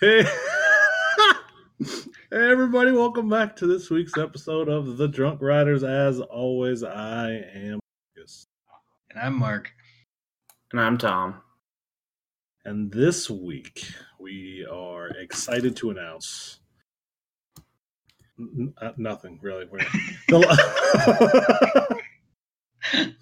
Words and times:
Hey. 0.00 0.22
hey, 1.78 1.90
everybody, 2.30 2.92
welcome 2.92 3.28
back 3.28 3.56
to 3.56 3.66
this 3.66 3.90
week's 3.90 4.16
episode 4.16 4.68
of 4.68 4.96
The 4.96 5.08
Drunk 5.08 5.42
Riders. 5.42 5.84
As 5.84 6.20
always, 6.20 6.82
I 6.82 7.32
am 7.54 7.80
Marcus. 8.16 8.46
And 9.10 9.18
I'm 9.20 9.34
Mark. 9.34 9.72
And 10.72 10.80
I'm 10.80 10.96
Tom. 10.96 11.42
And 12.64 12.90
this 12.92 13.28
week, 13.28 13.84
we 14.18 14.66
are 14.70 15.08
excited 15.08 15.76
to 15.76 15.90
announce 15.90 16.60
n- 18.38 18.72
uh, 18.80 18.92
nothing 18.96 19.38
really. 19.42 19.66
We're- 19.70 19.86
The- 20.28 22.00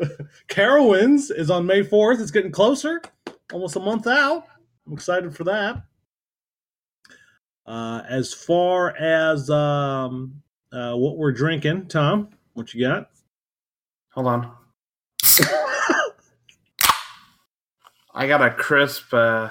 Carowinds 0.48 1.30
is 1.36 1.50
on 1.50 1.66
May 1.66 1.82
4th. 1.82 2.20
It's 2.20 2.30
getting 2.30 2.52
closer, 2.52 3.00
almost 3.52 3.76
a 3.76 3.80
month 3.80 4.06
out. 4.06 4.44
I'm 4.86 4.92
excited 4.92 5.34
for 5.36 5.44
that. 5.44 5.82
Uh, 7.70 8.02
as 8.08 8.34
far 8.34 8.96
as 8.96 9.48
um, 9.48 10.42
uh, 10.72 10.92
what 10.94 11.16
we're 11.16 11.30
drinking, 11.30 11.86
Tom, 11.86 12.30
what 12.54 12.74
you 12.74 12.84
got? 12.84 13.10
Hold 14.12 14.26
on. 14.26 14.50
I 18.12 18.26
got 18.26 18.42
a 18.42 18.50
crisp 18.50 19.14
uh, 19.14 19.50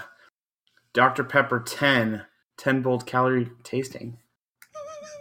Dr. 0.91 1.23
Pepper 1.23 1.61
10, 1.61 2.25
10 2.57 2.81
bold 2.81 3.05
calorie 3.05 3.51
tasting. 3.63 4.17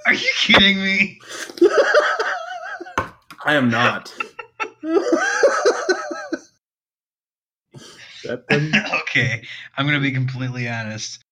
Are 0.04 0.14
you 0.14 0.30
kidding 0.36 0.78
me? 0.82 1.20
I 3.44 3.54
am 3.54 3.70
not. 3.70 4.12
Okay, 8.24 9.42
I'm 9.76 9.86
gonna 9.86 10.00
be 10.00 10.12
completely 10.12 10.68
honest. 10.68 11.24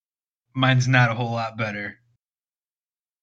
Mine's 0.56 0.88
not 0.88 1.10
a 1.10 1.14
whole 1.14 1.32
lot 1.32 1.58
better, 1.58 1.98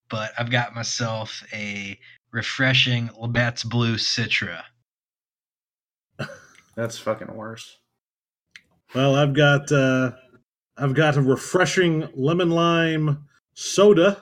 but 0.07 0.31
I've 0.37 0.51
got 0.51 0.75
myself 0.75 1.43
a 1.51 1.97
refreshing 2.31 3.09
Labatt's 3.19 3.63
Blue 3.63 3.95
Citra. 3.95 4.61
That's 6.75 6.99
fucking 6.99 7.33
worse. 7.35 7.79
well, 8.93 9.15
I've 9.15 9.33
got 9.33 9.71
uh, 9.71 10.11
I've 10.77 10.93
got 10.93 11.17
a 11.17 11.21
refreshing 11.23 12.07
lemon 12.13 12.51
lime 12.51 13.25
soda 13.55 14.21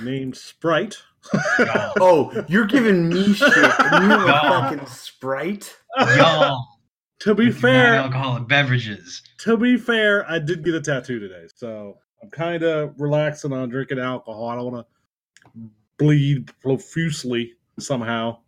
named 0.00 0.36
Sprite. 0.36 0.98
Oh, 1.98 2.44
you're 2.48 2.66
giving 2.66 3.08
me 3.08 3.34
shit. 3.34 3.56
You 3.56 3.62
have 3.62 4.28
a 4.28 4.32
fucking 4.32 4.86
Sprite? 4.86 5.76
y'all 5.98 6.64
to 7.20 7.34
be 7.34 7.50
fair, 7.50 7.96
non-alcoholic 7.96 8.48
beverages. 8.48 9.22
to 9.38 9.56
be 9.56 9.76
fair, 9.76 10.28
I 10.30 10.38
did 10.38 10.64
get 10.64 10.74
a 10.74 10.80
tattoo 10.80 11.18
today, 11.18 11.46
so 11.54 11.98
I'm 12.22 12.30
kind 12.30 12.62
of 12.62 13.00
relaxing 13.00 13.52
on 13.52 13.68
drinking 13.68 13.98
alcohol. 13.98 14.48
I 14.48 14.56
don't 14.56 14.72
want 14.72 14.86
to 14.86 15.60
bleed 15.98 16.50
profusely 16.60 17.54
somehow. 17.78 18.38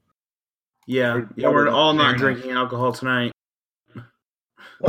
Yeah. 0.87 1.23
Yeah, 1.37 1.49
we're 1.51 1.69
all 1.69 1.93
Fair 1.93 1.99
not 1.99 2.09
enough. 2.11 2.21
drinking 2.21 2.51
alcohol 2.53 2.93
tonight. 2.93 3.33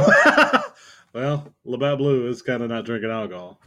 well, 1.13 1.53
Labatt 1.65 1.97
Blue 1.97 2.27
is 2.27 2.41
kind 2.41 2.63
of 2.63 2.69
not 2.69 2.85
drinking 2.85 3.11
alcohol. 3.11 3.59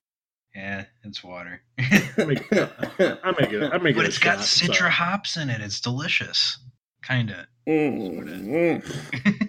Yeah, 0.55 0.87
it's 1.05 1.23
water, 1.23 1.61
I 1.79 1.85
make, 2.27 2.51
it. 2.51 2.73
I 2.99 3.35
make 3.39 3.53
it. 3.53 3.73
I 3.75 3.77
make 3.79 3.95
but 3.95 4.07
it. 4.07 4.09
it's 4.09 4.17
a 4.17 4.21
got 4.21 4.39
shot, 4.43 4.71
Citra 4.71 4.75
so. 4.77 4.89
hops 4.89 5.37
in 5.37 5.51
it. 5.51 5.61
It's 5.61 5.81
delicious, 5.81 6.59
kinda. 7.03 7.47
Mm. 7.69 9.46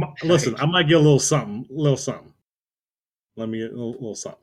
M- 0.00 0.14
Listen, 0.22 0.54
I 0.58 0.66
might 0.66 0.88
get 0.88 0.96
a 0.96 1.00
little 1.00 1.18
something, 1.18 1.66
little 1.70 1.96
something. 1.96 2.32
Let 3.36 3.48
me 3.48 3.58
get 3.58 3.72
a 3.72 3.74
little, 3.74 3.92
little 3.92 4.14
something. 4.14 4.40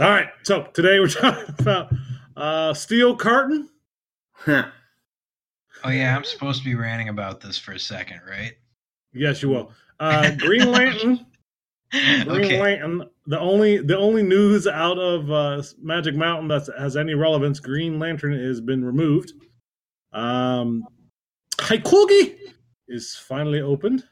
All 0.00 0.08
right, 0.08 0.28
so 0.42 0.64
today 0.72 0.98
we're 0.98 1.08
talking 1.08 1.54
about 1.58 1.92
uh, 2.36 2.74
steel 2.74 3.16
curtain. 3.16 3.68
oh 4.46 4.64
yeah, 5.88 6.16
I'm 6.16 6.24
supposed 6.24 6.60
to 6.60 6.64
be 6.64 6.74
ranting 6.74 7.08
about 7.08 7.40
this 7.40 7.58
for 7.58 7.72
a 7.72 7.78
second, 7.78 8.20
right? 8.28 8.52
Yes, 9.12 9.42
you 9.42 9.50
will. 9.50 9.72
Uh, 9.98 10.30
Green 10.36 10.70
Lantern. 10.72 11.26
Green 11.92 12.28
okay. 12.28 12.60
Lantern. 12.60 13.04
The 13.26 13.38
only 13.38 13.78
the 13.78 13.98
only 13.98 14.22
news 14.22 14.66
out 14.66 14.98
of 14.98 15.30
uh, 15.30 15.62
Magic 15.82 16.14
Mountain 16.14 16.48
that 16.48 16.68
has 16.78 16.96
any 16.96 17.14
relevance. 17.14 17.60
Green 17.60 17.98
Lantern 17.98 18.32
has 18.32 18.60
been 18.60 18.84
removed. 18.84 19.32
Um, 20.12 20.84
Hakugei 21.58 22.36
is 22.90 23.14
finally 23.16 23.60
opened. 23.60 24.04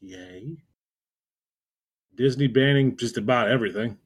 Yay! 0.00 0.56
Disney 2.16 2.46
banning 2.46 2.96
just 2.96 3.18
about 3.18 3.48
everything. 3.50 3.98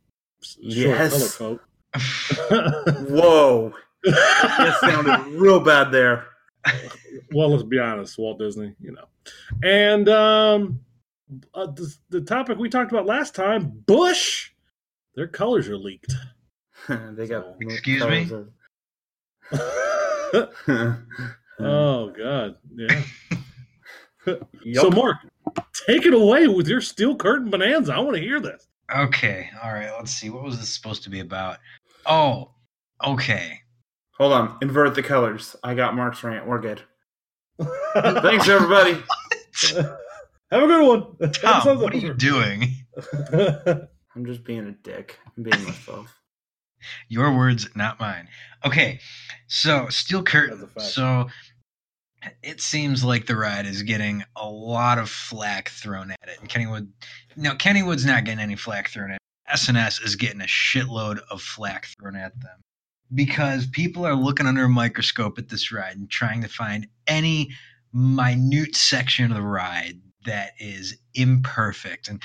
Short 0.43 0.65
Yes. 0.75 1.37
color 1.39 1.59
coat. 1.59 1.61
Whoa. 3.09 3.73
That 4.03 4.79
sounded 4.81 5.39
real 5.39 5.61
bad 5.61 5.93
there. 5.93 6.27
well, 7.33 7.51
let's 7.51 7.63
be 7.63 7.79
honest, 7.79 8.19
Walt 8.19 8.39
Disney, 8.39 8.75
you 8.81 8.93
know. 8.93 9.05
And 9.63 10.09
um, 10.09 10.81
uh, 11.55 11.67
the, 11.67 11.95
the 12.11 12.21
topic 12.21 12.59
we 12.59 12.69
talked 12.69 12.93
about 12.93 13.07
last 13.07 13.35
time, 13.35 13.83
Busch, 13.87 14.51
their 15.15 15.29
colors 15.29 15.69
are 15.69 15.77
leaked. 15.77 16.13
they 16.89 17.27
got. 17.27 17.55
Excuse 17.61 18.05
me? 18.05 18.29
oh 21.61 22.13
God, 22.17 22.57
yeah. 22.75 23.03
Yup. 24.65 24.83
So, 24.83 24.91
Mark, 24.91 25.17
take 25.87 26.07
it 26.07 26.15
away 26.15 26.47
with 26.49 26.69
your 26.69 26.81
steel 26.81 27.17
curtain 27.17 27.51
bonanza. 27.51 27.95
I 27.95 28.01
want 28.01 28.17
to 28.17 28.23
hear 28.23 28.41
this. 28.41 28.69
Okay, 28.95 29.49
all 29.63 29.73
right. 29.73 29.91
Let's 29.97 30.13
see. 30.13 30.31
What 30.31 30.43
was 30.43 30.59
this 30.59 30.69
supposed 30.69 31.03
to 31.05 31.11
be 31.11 31.21
about? 31.21 31.59
Oh, 32.07 32.51
okay. 33.05 33.61
Hold 34.19 34.33
on. 34.33 34.59
Invert 34.63 34.95
the 34.95 35.03
colors. 35.03 35.57
I 35.63 35.75
got 35.75 35.95
Mark's 35.95 36.23
rant. 36.25 36.47
We're 36.47 36.61
good. 36.61 36.83
Thanks, 37.95 38.49
everybody. 38.49 38.99
Have 40.51 40.65
a 40.65 40.67
good 40.67 40.87
one. 40.87 41.33
Tom, 41.33 41.81
what 41.81 41.95
are 41.95 41.99
you 41.99 42.15
doing? 42.15 42.75
I'm 43.33 44.27
just 44.27 44.45
being 44.45 44.67
a 44.67 44.73
dick. 44.73 45.19
I'm 45.37 45.45
being 45.45 45.63
myself. 45.65 46.13
Your 47.09 47.37
words, 47.37 47.69
not 47.77 48.01
mine. 48.01 48.27
Okay, 48.65 48.99
so 49.47 49.89
steel 49.91 50.23
curtain. 50.23 50.69
That's 50.75 50.89
a. 50.89 50.91
So 50.91 51.27
it 52.43 52.61
seems 52.61 53.03
like 53.03 53.27
the 53.27 53.37
ride 53.37 53.67
is 53.67 53.83
getting 53.83 54.25
a 54.37 54.49
lot 54.49 54.99
of 54.99 55.09
flack 55.09 55.71
thrown 55.71 56.11
at 56.11 56.29
it. 56.29 56.39
And 56.41 56.49
Kennywood, 56.49 56.89
no, 57.37 57.55
Kennywood's 57.55 58.05
not 58.05 58.25
getting 58.25 58.41
any 58.41 58.57
flack 58.57 58.89
thrown 58.89 59.11
at. 59.11 59.17
it. 59.17 59.21
S&S 59.53 60.01
is 60.01 60.17
getting 60.17 60.41
a 60.41 60.45
shitload 60.45 61.21
of 61.31 61.43
flack 61.43 61.87
thrown 61.87 62.15
at 62.15 62.39
them 62.41 62.61
because 63.15 63.67
people 63.67 64.07
are 64.07 64.15
looking 64.15 64.47
under 64.47 64.65
a 64.65 64.69
microscope 64.69 65.39
at 65.39 65.49
this 65.49 65.73
ride 65.73 65.97
and 65.97 66.09
trying 66.09 66.43
to 66.43 66.49
find 66.49 66.87
any 67.07 67.51
minute 67.93 68.77
section 68.77 69.25
of 69.25 69.37
the 69.37 69.43
ride 69.43 70.01
that 70.25 70.53
is 70.61 70.97
imperfect 71.15 72.09
and 72.09 72.23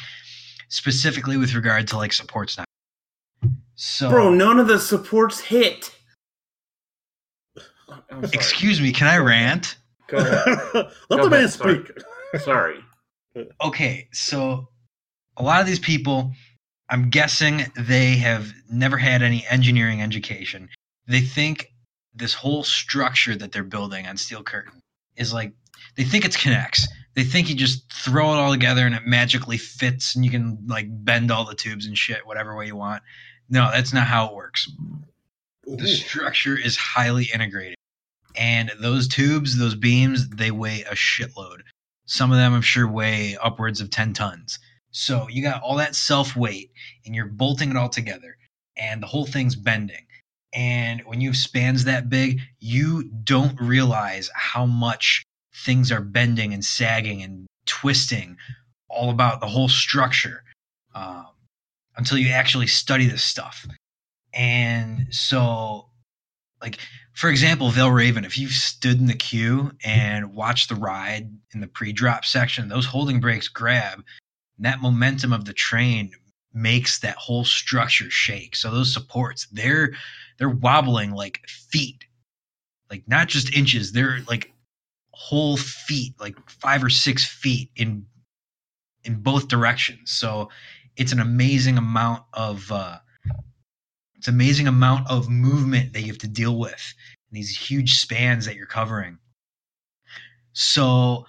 specifically 0.70 1.38
with 1.38 1.56
regard 1.56 1.88
to 1.88 1.98
like 1.98 2.14
supports 2.14 2.58
not 2.58 2.68
so 3.76 4.10
Bro, 4.10 4.36
none 4.36 4.60
of 4.60 4.68
the 4.68 4.80
supports 4.80 5.40
hit. 5.40 5.92
Excuse 8.32 8.80
me 8.80 8.92
can 8.92 9.08
i 9.08 9.18
rant 9.18 9.78
Go 10.08 10.18
ahead. 10.18 10.46
Let 11.10 11.18
Go 11.18 11.24
the 11.24 11.30
man 11.30 11.34
ahead, 11.46 11.50
sorry. 11.52 11.84
speak. 11.86 12.42
Sorry. 12.42 12.80
okay 13.64 14.08
so 14.14 14.68
a 15.38 15.44
lot 15.44 15.62
of 15.62 15.68
these 15.68 15.80
people 15.80 16.32
i'm 16.90 17.10
guessing 17.10 17.66
they 17.78 18.16
have 18.18 18.52
never 18.70 18.98
had 18.98 19.22
any 19.22 19.46
engineering 19.50 20.02
education 20.02 20.68
they 21.08 21.22
think 21.22 21.68
this 22.14 22.34
whole 22.34 22.64
structure 22.64 23.36
that 23.36 23.52
they're 23.54 23.64
building 23.64 24.06
on 24.08 24.18
steel 24.18 24.44
curtain 24.44 24.82
is 25.18 25.34
like 25.34 25.54
they 25.96 26.04
think 26.04 26.26
it's 26.26 26.36
connects 26.36 26.88
they 27.16 27.24
think 27.24 27.48
you 27.50 27.56
just 27.56 27.90
throw 27.94 28.34
it 28.34 28.38
all 28.38 28.52
together 28.52 28.86
and 28.86 28.96
it 28.96 29.06
magically 29.06 29.58
fits 29.58 30.16
and 30.16 30.26
you 30.26 30.32
can 30.32 30.58
like 30.68 30.88
bend 31.06 31.32
all 31.32 31.46
the 31.46 31.56
tubes 31.56 31.86
and 31.86 31.98
shit 31.98 32.26
whatever 32.28 32.56
way 32.56 32.66
you 32.68 32.76
want 32.76 33.02
no 33.50 33.70
that's 33.72 33.94
not 33.94 34.08
how 34.08 34.28
it 34.28 34.34
works 34.36 34.70
the 35.66 35.88
structure 35.88 36.58
is 36.58 36.76
highly 36.78 37.30
integrated 37.34 37.75
and 38.38 38.72
those 38.80 39.08
tubes 39.08 39.58
those 39.58 39.76
beams 39.76 40.30
they 40.30 40.52
weigh 40.52 40.84
a 40.84 40.96
shitload. 40.96 41.62
Some 42.06 42.32
of 42.32 42.38
them 42.38 42.54
i'm 42.54 42.62
sure 42.62 42.88
weigh 42.88 43.38
upwards 43.38 43.82
of 43.82 43.90
10 43.90 44.14
tons. 44.14 44.60
So 44.92 45.28
you 45.30 45.42
got 45.42 45.62
all 45.62 45.76
that 45.78 45.96
self 45.96 46.36
weight 46.36 46.72
and 47.06 47.16
you're 47.16 47.26
bolting 47.26 47.70
it 47.70 47.78
all 47.78 47.90
together 47.90 48.38
and 48.78 49.02
the 49.02 49.08
whole 49.08 49.26
thing's 49.26 49.56
bending. 49.56 50.06
And 50.54 51.02
when 51.06 51.20
you 51.20 51.30
have 51.30 51.38
spans 51.38 51.84
that 51.86 52.10
big 52.10 52.42
you 52.60 53.04
don't 53.04 53.60
realize 53.60 54.30
how 54.34 54.66
much 54.66 55.24
things 55.54 55.92
are 55.92 56.02
bending 56.02 56.54
and 56.54 56.64
sagging 56.64 57.22
and 57.22 57.48
twisting 57.66 58.38
all 58.90 59.10
about 59.10 59.42
the 59.42 59.48
whole 59.48 59.68
structure 59.68 60.44
um, 60.94 61.28
until 61.98 62.18
you 62.18 62.30
actually 62.30 62.68
study 62.68 63.08
this 63.08 63.24
stuff. 63.24 63.66
And 64.34 65.08
so 65.12 65.90
like 66.62 66.80
for 67.16 67.30
example 67.30 67.72
Valravn 67.72 68.26
if 68.26 68.38
you've 68.38 68.52
stood 68.54 69.00
in 69.00 69.08
the 69.08 69.16
queue 69.16 69.72
and 69.86 70.36
watched 70.36 70.70
the 70.70 70.76
ride 70.76 71.32
in 71.54 71.62
the 71.62 71.68
pre-drop 71.68 72.26
section 72.26 72.70
those 72.70 72.88
holding 72.88 73.22
brakes 73.22 73.50
grab 73.50 74.04
And 74.58 74.66
that 74.66 74.82
momentum 74.82 75.34
of 75.34 75.46
the 75.46 75.54
train 75.54 76.12
makes 76.54 77.00
that 77.00 77.18
whole 77.18 77.46
structure 77.46 78.10
shake. 78.10 78.56
So 78.56 78.72
those 78.72 78.94
supports, 78.94 79.48
they're 79.52 79.94
they're 80.40 80.50
wobbling 80.50 81.12
like 81.12 81.42
feet. 81.48 82.06
Like 82.92 83.04
not 83.08 83.28
just 83.28 83.56
inches, 83.56 83.92
they're 83.92 84.22
like 84.30 84.54
whole 85.12 85.58
feet, 85.58 86.16
like 86.20 86.38
five 86.50 86.84
or 86.84 86.90
six 86.90 87.26
feet 87.26 87.72
in 87.76 88.06
in 89.04 89.18
both 89.22 89.50
directions. 89.50 90.12
So 90.12 90.50
it's 90.98 91.14
an 91.14 91.20
amazing 91.20 91.78
amount 91.78 92.24
of 92.34 92.72
uh 92.72 93.00
it's 94.26 94.34
amazing 94.34 94.68
amount 94.68 95.08
of 95.08 95.30
movement 95.30 95.94
that 95.94 96.02
you 96.02 96.08
have 96.08 96.18
to 96.18 96.28
deal 96.28 96.58
with 96.58 96.96
in 97.30 97.36
these 97.36 97.56
huge 97.56 98.00
spans 98.00 98.44
that 98.48 98.56
you're 98.56 98.66
covering. 98.66 99.20
So 100.54 101.28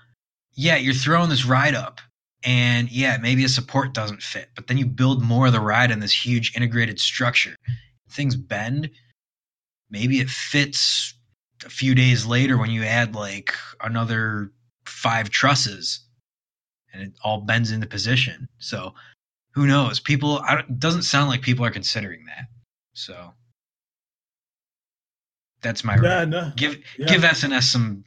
yeah, 0.55 0.77
you're 0.77 0.95
throwing 0.95 1.29
this 1.29 1.45
ride 1.45 1.75
up 1.75 2.01
and 2.43 2.91
yeah, 2.91 3.19
maybe 3.21 3.45
a 3.45 3.51
support 3.51 3.93
doesn't 3.93 4.23
fit, 4.23 4.49
but 4.55 4.67
then 4.67 4.79
you 4.79 4.87
build 4.87 5.23
more 5.23 5.49
of 5.49 5.53
the 5.53 5.61
ride 5.61 5.91
in 5.91 6.01
this 6.01 6.25
huge 6.25 6.57
integrated 6.57 6.99
structure. 6.99 7.55
Things 8.09 8.35
bend. 8.35 8.89
Maybe 9.91 10.21
it 10.21 10.31
fits 10.31 11.13
a 11.67 11.69
few 11.69 11.95
days 11.95 12.25
later 12.25 12.57
when 12.57 12.71
you 12.71 12.83
add 12.83 13.15
like 13.15 13.53
another 13.83 14.53
five 14.87 15.29
trusses 15.29 16.01
and 16.95 17.03
it 17.03 17.13
all 17.23 17.43
bends 17.43 17.73
into 17.73 17.87
position. 17.87 18.49
So 18.59 18.95
who 19.51 19.67
knows? 19.67 20.01
People, 20.01 20.43
it 20.49 20.81
doesn't 20.81 21.03
sound 21.03 21.29
like 21.29 21.43
people 21.43 21.67
are 21.67 21.71
considering 21.71 22.25
that. 22.25 22.47
So 22.97 23.33
that's 25.63 25.85
my 25.85 25.97
Yeah, 26.03 26.19
ride. 26.21 26.29
no. 26.31 26.53
Give 26.57 26.83
Yeah. 26.99 27.07
give 27.07 27.25
S&S 27.25 27.69
some 27.71 28.05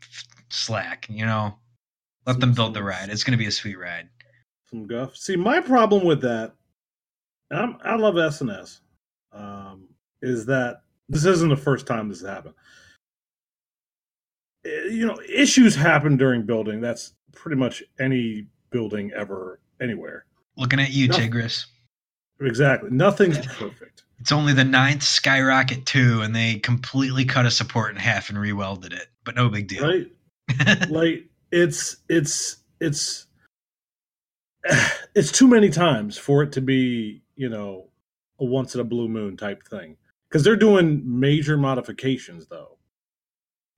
slack. 0.49 1.07
You 1.09 1.25
know, 1.25 1.57
let 2.25 2.39
them 2.39 2.53
build 2.53 2.73
the 2.73 2.83
ride. 2.83 3.09
It's 3.09 3.23
going 3.23 3.37
to 3.37 3.37
be 3.37 3.47
a 3.47 3.51
sweet 3.51 3.77
ride. 3.77 4.09
some 4.69 4.85
guff. 4.85 5.15
See, 5.15 5.35
my 5.35 5.59
problem 5.59 6.05
with 6.05 6.21
that, 6.21 6.53
I'm, 7.49 7.77
I 7.83 7.95
love 7.95 8.19
S&S, 8.19 8.81
um, 9.31 9.87
is 10.21 10.45
that 10.45 10.83
this 11.07 11.25
isn't 11.25 11.49
the 11.49 11.57
first 11.57 11.87
time 11.87 12.07
this 12.07 12.21
has 12.21 12.29
happened. 12.29 12.53
Eh, 14.65 14.89
You 14.91 15.07
know, 15.07 15.19
issues 15.27 15.75
happen 15.75 16.17
during 16.17 16.45
building. 16.45 16.81
That's 16.81 17.13
pretty 17.33 17.55
much 17.55 17.81
any 17.99 18.45
building 18.69 19.11
ever, 19.15 19.59
anywhere. 19.81 20.25
Looking 20.55 20.79
at 20.79 20.91
you, 20.91 21.07
No. 21.07 21.17
Tigris. 21.17 21.65
Exactly. 22.41 22.91
Nothing's 22.91 23.37
perfect. 23.47 24.03
It's 24.19 24.31
only 24.31 24.53
the 24.53 24.65
ninth 24.65 25.03
Skyrocket 25.03 25.85
2, 25.85 26.21
and 26.21 26.35
they 26.35 26.55
completely 26.55 27.25
cut 27.25 27.45
a 27.45 27.51
support 27.51 27.91
in 27.91 27.97
half 27.97 28.29
and 28.29 28.37
rewelded 28.37 28.93
it. 28.93 29.07
But 29.23 29.35
no 29.35 29.49
big 29.49 29.67
deal. 29.67 29.87
Right? 29.87 30.07
like 30.89 31.25
it's 31.51 31.97
it's 32.09 32.57
it's 32.79 33.27
it's 35.15 35.31
too 35.31 35.47
many 35.47 35.69
times 35.69 36.17
for 36.17 36.43
it 36.43 36.51
to 36.53 36.61
be 36.61 37.21
you 37.35 37.49
know 37.49 37.87
a 38.39 38.45
once 38.45 38.75
in 38.75 38.81
a 38.81 38.85
blue 38.85 39.07
moon 39.07 39.37
type 39.37 39.63
thing 39.67 39.97
because 40.29 40.43
they're 40.43 40.55
doing 40.55 41.01
major 41.05 41.57
modifications 41.57 42.47
though 42.47 42.77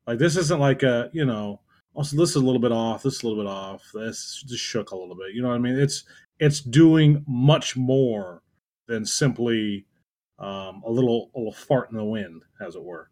like 0.08 0.20
this 0.20 0.36
isn't 0.38 0.60
like 0.60 0.84
a 0.84 1.10
you 1.14 1.26
know 1.26 1.60
oh, 1.60 2.00
also 2.00 2.16
this 2.16 2.32
is 2.32 2.36
a 2.36 2.40
little 2.46 2.62
bit 2.62 2.72
off 2.72 3.04
this 3.04 3.16
is 3.16 3.24
a 3.24 3.28
little 3.28 3.44
bit 3.44 3.50
off 3.50 3.84
this 3.94 4.44
just 4.48 4.64
shook 4.64 4.92
a 4.92 4.96
little 4.96 5.16
bit 5.16 5.34
you 5.34 5.42
know 5.42 5.50
what 5.50 5.56
i 5.56 5.60
mean 5.60 5.78
it's 5.78 6.04
it's 6.40 6.62
doing 6.62 7.24
much 7.28 7.76
more 7.76 8.42
than 8.88 9.06
simply 9.06 9.86
um, 10.42 10.82
a 10.86 10.92
little 10.92 11.32
a 11.36 11.38
little 11.38 11.54
fart 11.54 11.90
in 11.92 11.98
the 11.98 12.04
wind 12.04 12.44
as 12.60 12.76
it 12.76 12.84
were. 12.84 13.10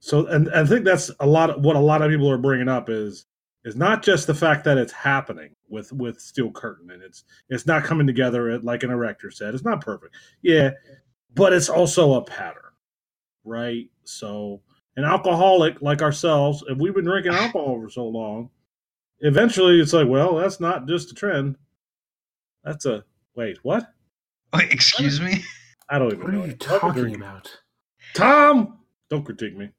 So 0.00 0.26
and 0.26 0.52
i 0.52 0.66
think 0.66 0.84
that's 0.84 1.12
a 1.20 1.26
lot 1.26 1.50
of 1.50 1.64
what 1.64 1.76
a 1.76 1.80
lot 1.80 2.02
of 2.02 2.10
people 2.10 2.28
are 2.28 2.36
bringing 2.38 2.68
up 2.68 2.90
is 2.90 3.26
is 3.64 3.76
not 3.76 4.02
just 4.02 4.26
the 4.26 4.34
fact 4.34 4.64
that 4.64 4.76
it's 4.76 4.92
happening 4.92 5.54
with 5.68 5.92
with 5.92 6.20
steel 6.20 6.50
curtain 6.50 6.90
and 6.90 7.02
it's 7.04 7.22
it's 7.50 7.66
not 7.66 7.84
coming 7.84 8.06
together 8.06 8.58
like 8.60 8.82
an 8.82 8.90
erector 8.90 9.30
said. 9.30 9.54
It's 9.54 9.64
not 9.64 9.80
perfect. 9.80 10.16
Yeah 10.42 10.72
but 11.34 11.52
it's 11.52 11.68
also 11.68 12.14
a 12.14 12.24
pattern 12.24 12.62
right? 13.44 13.88
So 14.04 14.60
an 14.96 15.04
alcoholic 15.04 15.80
like 15.82 16.02
ourselves 16.02 16.64
if 16.68 16.78
we've 16.78 16.94
been 16.94 17.04
drinking 17.04 17.34
alcohol 17.34 17.80
for 17.80 17.88
so 17.88 18.06
long 18.06 18.50
eventually 19.20 19.80
it's 19.80 19.92
like 19.92 20.08
well 20.08 20.34
that's 20.34 20.58
not 20.58 20.88
just 20.88 21.12
a 21.12 21.14
trend. 21.14 21.56
That's 22.64 22.86
a 22.86 23.04
wait 23.36 23.58
what? 23.62 23.86
Wait, 24.52 24.72
excuse 24.72 25.20
me? 25.20 25.44
I 25.92 26.00
don't 26.00 26.14
even 26.14 26.20
What 26.24 26.32
know 26.32 26.44
are 26.44 26.48
you 26.48 26.54
What 26.68 26.84
am 26.84 26.90
I 26.90 26.92
talking 26.92 26.94
drinking? 26.94 27.22
about? 27.22 27.58
tom 28.14 28.80
don't 29.10 29.24
critique 29.24 29.56
me 29.56 29.70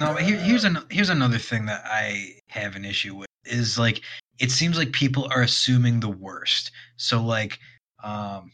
No, 0.00 0.14
but 0.14 0.22
here, 0.24 0.38
here's 0.38 0.64
an 0.64 0.78
here's 0.90 1.10
another 1.10 1.38
thing 1.38 1.66
that 1.66 1.82
I 1.86 2.36
have 2.48 2.76
an 2.76 2.84
issue 2.84 3.16
with 3.16 3.28
is 3.46 3.78
like 3.78 4.02
it 4.40 4.52
seems 4.52 4.78
like 4.78 4.92
people 4.92 5.28
are 5.32 5.42
assuming 5.42 6.00
the 6.00 6.10
worst. 6.10 6.72
So 6.98 7.22
like, 7.24 7.58
um, 8.04 8.52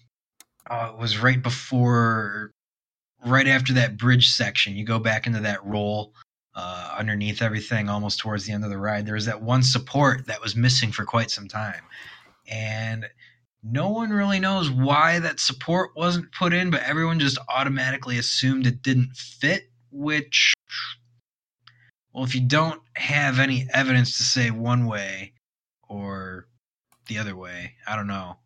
uh, 0.70 0.92
it 0.94 1.00
was 1.00 1.18
right 1.18 1.42
before, 1.42 2.52
right 3.26 3.48
after 3.48 3.74
that 3.74 3.98
bridge 3.98 4.30
section. 4.30 4.76
You 4.76 4.84
go 4.84 4.98
back 5.00 5.26
into 5.26 5.40
that 5.40 5.64
roll 5.64 6.14
uh, 6.54 6.96
underneath 6.98 7.42
everything, 7.42 7.88
almost 7.88 8.20
towards 8.20 8.46
the 8.46 8.52
end 8.52 8.64
of 8.64 8.70
the 8.70 8.78
ride. 8.78 9.06
There 9.06 9.14
was 9.14 9.26
that 9.26 9.42
one 9.42 9.62
support 9.64 10.26
that 10.26 10.42
was 10.42 10.56
missing 10.56 10.92
for 10.92 11.04
quite 11.04 11.30
some 11.30 11.48
time, 11.48 11.82
and 12.50 13.06
no 13.62 13.90
one 13.90 14.10
really 14.10 14.38
knows 14.40 14.70
why 14.70 15.18
that 15.18 15.40
support 15.40 15.90
wasn't 15.96 16.32
put 16.32 16.52
in, 16.52 16.70
but 16.70 16.82
everyone 16.82 17.18
just 17.18 17.38
automatically 17.48 18.18
assumed 18.18 18.66
it 18.66 18.82
didn't 18.82 19.16
fit, 19.16 19.70
which 19.90 20.54
well, 22.12 22.24
if 22.24 22.34
you 22.34 22.40
don't 22.40 22.80
have 22.94 23.38
any 23.38 23.68
evidence 23.72 24.16
to 24.16 24.24
say 24.24 24.50
one 24.50 24.86
way 24.86 25.34
or 25.88 26.48
the 27.06 27.18
other 27.18 27.36
way, 27.36 27.74
I 27.86 27.96
don't 27.96 28.06
know. 28.06 28.38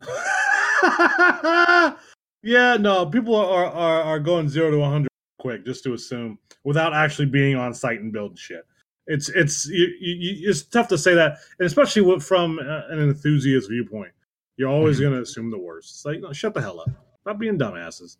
yeah, 2.42 2.76
no, 2.78 3.06
people 3.06 3.36
are, 3.36 3.66
are 3.66 4.02
are 4.02 4.18
going 4.18 4.48
zero 4.48 4.70
to 4.70 4.78
100 4.78 5.08
quick 5.38 5.64
just 5.64 5.84
to 5.84 5.94
assume 5.94 6.38
without 6.64 6.94
actually 6.94 7.26
being 7.26 7.56
on 7.56 7.74
site 7.74 8.00
and 8.00 8.12
building 8.12 8.36
shit. 8.36 8.64
It's 9.06 9.28
it's 9.30 9.66
you, 9.66 9.88
you, 10.00 10.48
it's 10.50 10.62
tough 10.62 10.88
to 10.88 10.98
say 10.98 11.14
that, 11.14 11.38
and 11.58 11.66
especially 11.66 12.20
from 12.20 12.58
uh, 12.58 12.82
an 12.88 13.00
enthusiast 13.00 13.68
viewpoint. 13.68 14.12
You're 14.56 14.68
always 14.68 14.98
Mhm. 14.98 15.02
going 15.02 15.12
to 15.14 15.22
assume 15.22 15.50
the 15.50 15.58
worst. 15.58 15.90
It's 15.90 16.04
like, 16.04 16.20
no, 16.20 16.32
shut 16.32 16.54
the 16.54 16.60
hell 16.60 16.80
up. 16.80 16.90
Stop 17.22 17.38
being 17.38 17.58
dumbasses. 17.58 18.18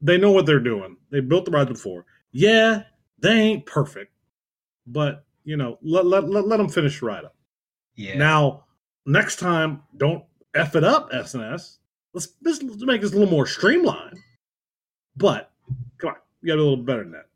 They 0.00 0.16
know 0.18 0.30
what 0.32 0.46
they're 0.46 0.58
doing. 0.60 0.96
They 1.10 1.20
built 1.20 1.44
the 1.44 1.50
ride 1.50 1.68
before. 1.68 2.06
Yeah, 2.32 2.84
they 3.18 3.32
ain't 3.32 3.66
perfect, 3.66 4.12
but 4.86 5.24
you 5.44 5.56
know, 5.56 5.78
let 5.82 6.06
let 6.06 6.28
let, 6.28 6.46
let 6.48 6.56
them 6.56 6.68
finish 6.68 6.98
the 7.00 7.06
ride 7.06 7.24
up. 7.24 7.36
Yeah. 7.96 8.16
Now, 8.16 8.64
next 9.06 9.36
time, 9.38 9.82
don't 9.96 10.24
f 10.54 10.74
it 10.74 10.84
up, 10.84 11.10
S&S. 11.12 11.78
Let's, 12.12 12.28
let's 12.42 12.60
make 12.62 13.02
this 13.02 13.12
a 13.12 13.14
little 13.14 13.30
more 13.30 13.46
streamlined. 13.46 14.18
But 15.16 15.52
come 15.98 16.10
on, 16.10 16.16
you 16.42 16.48
got 16.48 16.54
to 16.54 16.58
be 16.58 16.60
a 16.62 16.70
little 16.70 16.76
better 16.84 17.02
than 17.04 17.12
that. 17.12 17.26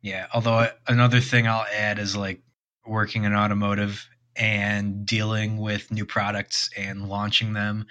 Yeah. 0.00 0.26
Although 0.32 0.68
another 0.86 1.20
thing 1.20 1.46
I'll 1.46 1.66
add 1.74 1.98
is 1.98 2.16
like 2.16 2.40
working 2.86 3.24
in 3.24 3.34
automotive 3.34 4.08
and 4.36 5.04
dealing 5.04 5.58
with 5.58 5.90
new 5.90 6.06
products 6.06 6.70
and 6.76 7.08
launching 7.08 7.52
them. 7.52 7.86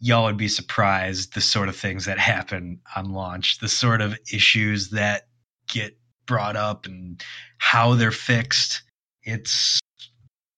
Y'all 0.00 0.24
would 0.24 0.36
be 0.38 0.48
surprised 0.48 1.34
the 1.34 1.40
sort 1.40 1.68
of 1.68 1.76
things 1.76 2.06
that 2.06 2.18
happen 2.32 2.80
on 2.96 3.12
launch, 3.12 3.58
the 3.58 3.68
sort 3.68 4.00
of 4.00 4.18
issues 4.32 4.90
that 4.90 5.28
get 5.68 5.96
brought 6.26 6.56
up 6.56 6.86
and 6.86 7.22
how 7.58 7.94
they're 7.94 8.10
fixed. 8.10 8.82
It's 9.22 9.78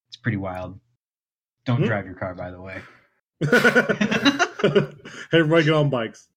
it's 0.08 0.16
pretty 0.16 0.38
wild. 0.38 0.78
Don't 1.66 1.82
Mhm. 1.82 1.86
drive 1.86 2.06
your 2.06 2.14
car, 2.14 2.34
by 2.34 2.50
the 2.50 2.60
way. 2.60 2.80
hey, 5.30 5.38
everybody 5.38 5.64
get 5.64 5.74
on 5.74 5.90
bikes. 5.90 6.28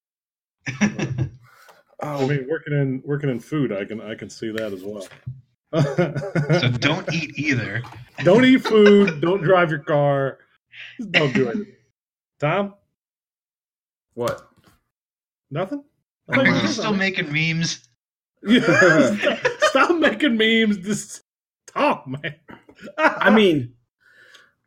I 2.01 2.13
Oh, 2.15 2.27
mean, 2.27 2.47
working 2.49 2.73
in 2.73 3.01
working 3.05 3.29
in 3.29 3.39
food, 3.39 3.71
I 3.71 3.83
can 3.85 3.99
I 4.01 4.15
can 4.15 4.29
see 4.29 4.51
that 4.51 4.71
as 4.73 4.83
well. 4.83 5.07
so 5.73 6.69
don't 6.79 7.11
eat 7.13 7.37
either. 7.37 7.81
don't 8.23 8.45
eat 8.45 8.63
food. 8.63 9.19
Don't 9.21 9.41
drive 9.41 9.69
your 9.69 9.79
car. 9.79 10.39
Don't 11.11 11.33
do 11.33 11.49
it. 11.49 11.67
Tom, 12.39 12.75
what? 14.13 14.47
nothing. 15.49 15.83
Are 16.29 16.45
you 16.45 16.53
you 16.53 16.59
still 16.67 16.83
something. 16.83 16.99
making 16.99 17.31
memes? 17.31 17.83
Yeah. 18.47 19.39
Stop 19.61 19.97
making 19.99 20.37
memes. 20.37 20.77
Just 20.77 21.23
talk, 21.65 22.05
man. 22.07 22.35
I 22.97 23.31
mean, 23.31 23.73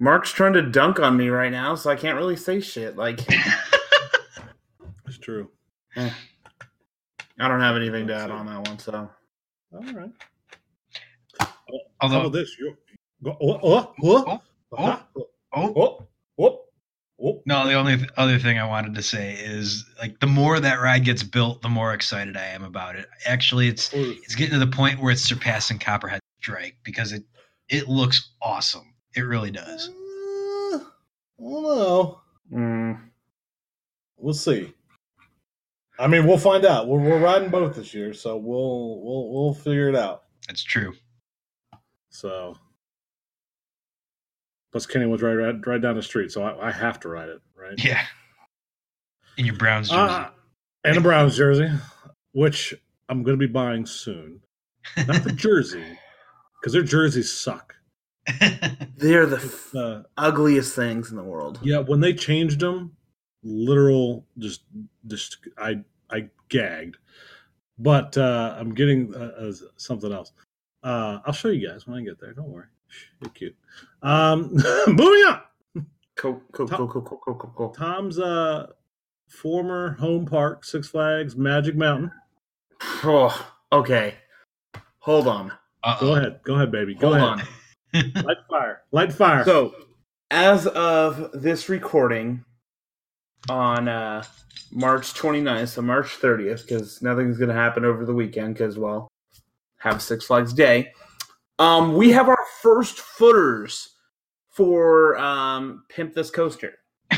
Mark's 0.00 0.32
trying 0.32 0.54
to 0.54 0.62
dunk 0.62 0.99
on 0.99 1.16
me 1.16 1.28
right 1.28 1.52
now, 1.52 1.76
so 1.76 1.88
I 1.90 1.94
can't 1.96 2.16
really 2.16 2.37
say 2.37 2.60
shit. 2.60 2.96
Like, 2.96 3.20
it's 5.06 5.18
true. 5.20 5.50
eh. 5.96 6.10
I 7.40 7.49
don't 7.49 7.61
have 7.61 7.76
anything 7.76 8.06
to 8.09 8.14
add 8.14 8.30
on 8.30 8.47
that 8.47 8.68
one. 8.68 8.78
So, 8.78 9.11
all 9.73 9.82
right. 9.94 10.11
Although, 12.02 12.14
How 12.14 12.20
about 12.20 12.32
this? 12.32 12.56
You 12.59 12.76
go. 13.25 13.37
Oh, 13.40 13.59
oh 13.62 13.94
oh 14.02 14.25
oh, 14.28 14.40
uh-huh. 14.76 14.99
oh, 15.16 15.26
oh, 15.54 15.73
oh, 15.76 16.06
oh, 16.38 16.61
oh, 17.23 17.42
No, 17.47 17.66
the 17.66 17.75
only 17.75 17.97
th- 17.97 18.11
other 18.18 18.38
thing 18.38 18.59
I 18.59 18.66
wanted 18.66 18.94
to 18.94 19.02
say 19.02 19.35
is 19.35 19.85
like 19.99 20.20
the 20.20 20.26
more 20.26 20.61
that 20.61 20.80
ride 20.80 21.04
gets 21.04 21.23
built, 21.23 21.62
the 21.62 21.68
more 21.70 21.94
excited 21.94 22.37
I 22.37 22.47
am 22.47 22.62
about 22.62 22.97
it. 22.97 23.06
Actually, 23.26 23.68
it's 23.68 23.90
it's 23.94 24.35
getting 24.35 24.59
to 24.59 24.64
the 24.64 24.70
point 24.70 25.00
where 25.00 25.12
it's 25.12 25.23
surpassing 25.23 25.78
Copperhead 25.78 26.20
Strike 26.42 26.76
because 26.85 27.12
it 27.12 27.25
it 27.70 27.88
looks 27.88 28.32
awesome. 28.42 28.94
It 29.16 29.23
really 29.23 29.50
does. 29.50 29.88
Uh, 29.88 30.78
I 30.78 30.80
don't 31.38 31.62
know. 31.62 32.20
Mm. 32.52 33.00
We'll 34.18 34.35
see. 34.35 34.75
I 36.00 36.07
mean, 36.07 36.26
we'll 36.26 36.38
find 36.38 36.64
out. 36.64 36.88
We're, 36.88 36.99
we're 37.00 37.19
riding 37.21 37.50
both 37.50 37.76
this 37.76 37.92
year, 37.95 38.14
so 38.14 38.37
we'll 38.37 39.00
we'll 39.02 39.30
we'll 39.33 39.54
figure 39.54 39.88
it 39.88 39.95
out. 39.97 40.25
That's 40.49 40.62
true. 40.62 40.95
So, 42.09 42.57
plus 44.73 44.87
Kenny 44.87 45.07
was 45.07 45.23
right 45.23 45.35
right, 45.35 45.66
right 45.66 45.80
down 45.80 45.97
the 45.97 46.02
street, 46.02 46.33
so 46.33 46.42
I, 46.42 46.69
I 46.69 46.73
have 46.73 46.99
to 47.00 47.09
ride 47.09 47.28
it, 47.28 47.40
right? 47.54 47.75
Yeah. 47.83 48.02
In 49.37 49.47
your 49.47 49.57
Browns 49.57 49.88
jersey. 49.90 50.00
Uh, 50.14 50.28
and 50.85 50.97
a 50.97 51.00
Browns 51.00 51.37
jersey, 51.37 51.69
which 52.33 52.75
I'm 53.09 53.23
going 53.23 53.38
to 53.38 53.47
be 53.47 53.50
buying 53.52 53.87
soon. 53.87 54.40
Not 55.07 55.23
the 55.25 55.33
jersey, 55.37 55.85
because 56.61 56.73
their 56.73 56.83
jerseys 56.83 57.30
suck. 57.33 57.75
They're 58.97 59.26
the 59.26 59.37
f- 59.37 59.75
Uh, 59.75 60.02
ugliest 60.16 60.75
things 60.75 61.11
in 61.11 61.16
the 61.16 61.23
world. 61.23 61.59
yeah, 61.62 61.78
when 61.78 62.00
they 62.00 62.12
changed 62.12 62.61
them, 62.61 62.97
literal, 63.42 64.26
just 64.38 64.62
just 65.07 65.38
I 65.59 65.71
I 65.71 65.83
gagged. 66.50 66.99
But 67.78 68.16
uh, 68.19 68.57
I'm 68.59 68.75
getting 68.75 69.14
uh, 69.14 69.33
uh, 69.38 69.52
something 69.76 70.12
else. 70.12 70.33
Uh, 70.83 71.21
I'll 71.25 71.33
show 71.33 71.49
you 71.49 71.66
guys 71.66 71.87
when 71.87 71.99
I 71.99 72.02
get 72.02 72.21
there. 72.21 72.35
Don't 72.35 72.49
worry. 72.49 72.66
You're 73.23 73.30
cute. 73.30 73.57
Um, 74.02 74.50
moving 74.87 75.25
on. 75.26 75.40
Cool, 76.16 76.42
cool, 76.52 76.69
cool, 76.69 76.88
cool, 76.88 77.02
cool, 77.02 77.21
cool, 77.25 77.35
cool, 77.35 77.52
cool. 77.57 77.71
Tom's 77.71 78.19
uh, 78.19 78.66
former 79.28 79.92
home 79.92 80.26
park, 80.26 80.64
Six 80.64 80.88
Flags 80.88 81.37
Magic 81.37 81.75
Mountain. 81.76 82.11
Oh, 83.02 83.50
okay. 83.73 84.16
Hold 84.99 85.28
on. 85.28 85.50
Uh-oh. 85.83 86.00
Go 86.00 86.14
ahead. 86.16 86.40
Go 86.45 86.54
ahead, 86.57 86.71
baby. 86.71 86.95
Go 86.95 87.14
Hold 87.16 87.38
ahead. 87.38 87.49
on. 87.95 88.12
Light 88.25 88.37
fire. 88.50 88.83
Light 88.92 89.12
fire. 89.12 89.45
So, 89.45 89.75
as 90.30 90.66
of 90.66 91.30
this 91.33 91.69
recording 91.69 92.45
on 93.49 93.88
uh, 93.88 94.23
March 94.73 95.14
29th, 95.14 95.68
so 95.68 95.82
March 95.82 96.20
30th, 96.20 96.62
because 96.62 97.02
nothing's 97.02 97.38
going 97.38 97.49
to 97.49 97.54
happen 97.54 97.85
over 97.85 98.04
the 98.04 98.14
weekend, 98.14 98.54
because, 98.54 98.78
well, 98.78 99.09
have 99.78 100.02
Six 100.02 100.26
Flags 100.26 100.52
Day, 100.52 100.92
um, 101.59 101.94
we 101.94 102.11
have 102.11 102.28
our 102.28 102.44
first 102.62 103.00
footers 103.00 103.90
for 104.49 105.18
um, 105.18 105.85
Pimp 105.88 106.14
This 106.14 106.30
Coaster. 106.30 106.75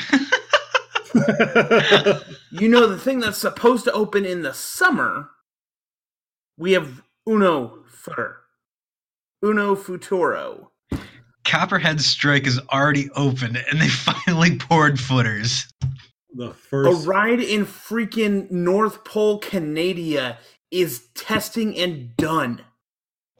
You 2.52 2.68
know, 2.68 2.86
the 2.86 2.98
thing 2.98 3.20
that's 3.20 3.38
supposed 3.38 3.84
to 3.84 3.92
open 3.92 4.26
in 4.26 4.42
the 4.42 4.52
summer, 4.52 5.30
we 6.58 6.72
have 6.72 7.02
Uno 7.26 7.84
Footer. 7.88 8.36
Uno 9.42 9.74
Futuro. 9.74 10.70
Copperhead 11.44 12.00
Strike 12.00 12.46
is 12.46 12.60
already 12.72 13.10
open 13.16 13.56
and 13.56 13.80
they 13.80 13.88
finally 13.88 14.58
poured 14.58 15.00
footers. 15.00 15.66
The 16.34 16.54
A 16.72 16.94
ride 17.06 17.40
in 17.40 17.66
freaking 17.66 18.50
North 18.50 19.04
Pole, 19.04 19.38
Canada 19.38 20.38
is 20.70 21.06
testing 21.14 21.76
and 21.76 22.16
done. 22.16 22.62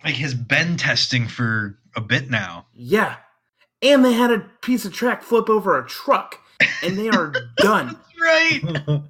Like 0.05 0.17
has 0.17 0.35
been 0.35 0.77
testing 0.77 1.27
for 1.29 1.79
a 1.97 2.01
bit 2.01 2.31
now. 2.31 2.67
Yeah. 2.75 3.17
And 3.81 4.05
they 4.05 4.13
had 4.13 4.31
a 4.31 4.41
piece 4.61 4.85
of 4.85 4.93
track 4.93 5.23
flip 5.23 5.49
over 5.49 5.79
a 5.79 5.87
truck, 5.87 6.39
and 6.83 6.97
they 6.99 7.09
are 7.09 7.33
done. 7.57 7.99
Right. 8.21 8.61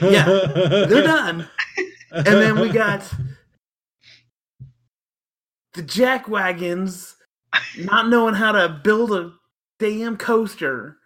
Yeah, 0.00 0.24
They're 0.24 1.02
done. 1.02 1.48
And 2.10 2.24
then 2.26 2.58
we 2.58 2.70
got 2.70 3.12
the 5.74 5.82
jack 5.82 6.28
wagons 6.28 7.14
not 7.78 8.08
knowing 8.08 8.34
how 8.34 8.52
to 8.52 8.80
build 8.82 9.12
a 9.12 9.34
damn 9.78 10.16
coaster. 10.16 10.96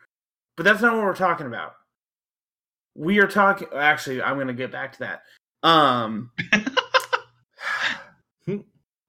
But 0.57 0.63
that's 0.63 0.81
not 0.83 0.95
what 0.95 1.03
we're 1.05 1.17
talking 1.17 1.47
about. 1.47 1.75
We 2.95 3.19
are 3.21 3.27
talking 3.27 3.69
actually, 3.77 4.23
I'm 4.23 4.39
gonna 4.39 4.53
get 4.53 4.73
back 4.73 4.93
to 4.95 4.99
that. 5.01 5.23
Um 5.63 6.31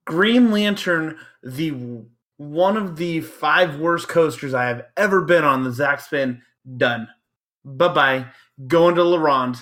Green 0.05 0.51
Lantern, 0.51 1.17
the 1.43 2.03
one 2.37 2.75
of 2.75 2.95
the 2.97 3.21
five 3.21 3.79
worst 3.79 4.07
coasters 4.07 4.53
I 4.53 4.65
have 4.65 4.85
ever 4.97 5.21
been 5.21 5.43
on, 5.43 5.63
the 5.63 5.69
ZacSpin, 5.69 6.41
done. 6.77 7.07
Bye 7.63 7.87
bye. 7.89 8.25
Going 8.67 8.95
to 8.95 9.03
La 9.03 9.17
Ronde 9.19 9.57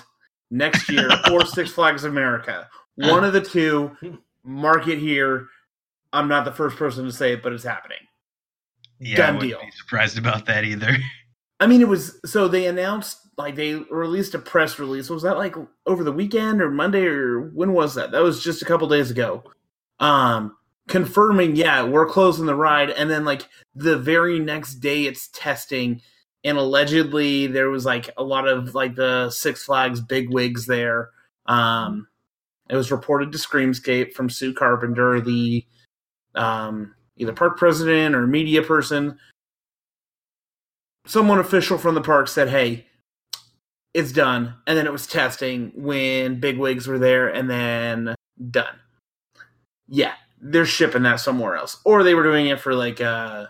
next 0.50 0.88
year 0.88 1.08
or 1.30 1.44
Six 1.44 1.70
Flags 1.72 2.04
of 2.04 2.12
America. 2.12 2.68
One 2.96 3.24
of 3.24 3.32
the 3.32 3.40
two. 3.40 3.96
Mark 4.44 4.88
it 4.88 4.98
here. 4.98 5.46
I'm 6.12 6.28
not 6.28 6.44
the 6.44 6.52
first 6.52 6.76
person 6.76 7.04
to 7.04 7.12
say 7.12 7.34
it, 7.34 7.42
but 7.42 7.52
it's 7.52 7.62
happening. 7.64 7.98
Yeah, 8.98 9.16
Done 9.16 9.28
I 9.28 9.32
wouldn't 9.32 9.50
deal. 9.50 9.60
be 9.60 9.70
surprised 9.72 10.18
about 10.18 10.46
that 10.46 10.64
either. 10.64 10.96
I 11.60 11.66
mean, 11.66 11.80
it 11.82 11.88
was 11.88 12.18
so 12.24 12.48
they 12.48 12.66
announced 12.66 13.18
like 13.40 13.56
they 13.56 13.74
released 13.74 14.34
a 14.34 14.38
press 14.38 14.78
release. 14.78 15.10
Was 15.10 15.22
that 15.22 15.38
like 15.38 15.54
over 15.86 16.04
the 16.04 16.12
weekend 16.12 16.62
or 16.62 16.70
Monday 16.70 17.06
or 17.06 17.40
when 17.50 17.72
was 17.72 17.94
that? 17.94 18.10
That 18.10 18.22
was 18.22 18.42
just 18.42 18.62
a 18.62 18.64
couple 18.64 18.88
days 18.88 19.10
ago. 19.10 19.42
Um, 19.98 20.56
confirming, 20.88 21.56
yeah, 21.56 21.82
we're 21.84 22.06
closing 22.06 22.46
the 22.46 22.54
ride, 22.54 22.90
and 22.90 23.10
then 23.10 23.24
like 23.24 23.42
the 23.74 23.98
very 23.98 24.38
next 24.38 24.76
day, 24.76 25.04
it's 25.04 25.28
testing, 25.28 26.00
and 26.44 26.56
allegedly 26.56 27.46
there 27.46 27.70
was 27.70 27.84
like 27.84 28.10
a 28.16 28.22
lot 28.22 28.48
of 28.48 28.74
like 28.74 28.94
the 28.94 29.30
Six 29.30 29.64
Flags 29.64 30.00
bigwigs 30.00 30.66
there. 30.66 31.10
Um, 31.46 32.08
it 32.68 32.76
was 32.76 32.90
reported 32.90 33.32
to 33.32 33.38
Screamscape 33.38 34.12
from 34.12 34.30
Sue 34.30 34.54
Carpenter, 34.54 35.20
the 35.20 35.66
um, 36.34 36.94
either 37.16 37.32
park 37.32 37.58
president 37.58 38.14
or 38.14 38.26
media 38.26 38.62
person 38.62 39.18
someone 41.06 41.38
official 41.38 41.78
from 41.78 41.94
the 41.94 42.00
park 42.00 42.28
said, 42.28 42.48
"Hey, 42.48 42.86
it's 43.94 44.12
done," 44.12 44.54
and 44.66 44.76
then 44.76 44.86
it 44.86 44.92
was 44.92 45.06
testing 45.06 45.72
when 45.74 46.40
big 46.40 46.58
wigs 46.58 46.86
were 46.86 46.98
there, 46.98 47.28
and 47.28 47.50
then 47.50 48.14
done. 48.50 48.78
Yeah, 49.88 50.14
they're 50.40 50.66
shipping 50.66 51.02
that 51.02 51.20
somewhere 51.20 51.56
else, 51.56 51.80
or 51.84 52.02
they 52.02 52.14
were 52.14 52.22
doing 52.22 52.46
it 52.46 52.60
for 52.60 52.74
like 52.74 53.00
uh, 53.00 53.46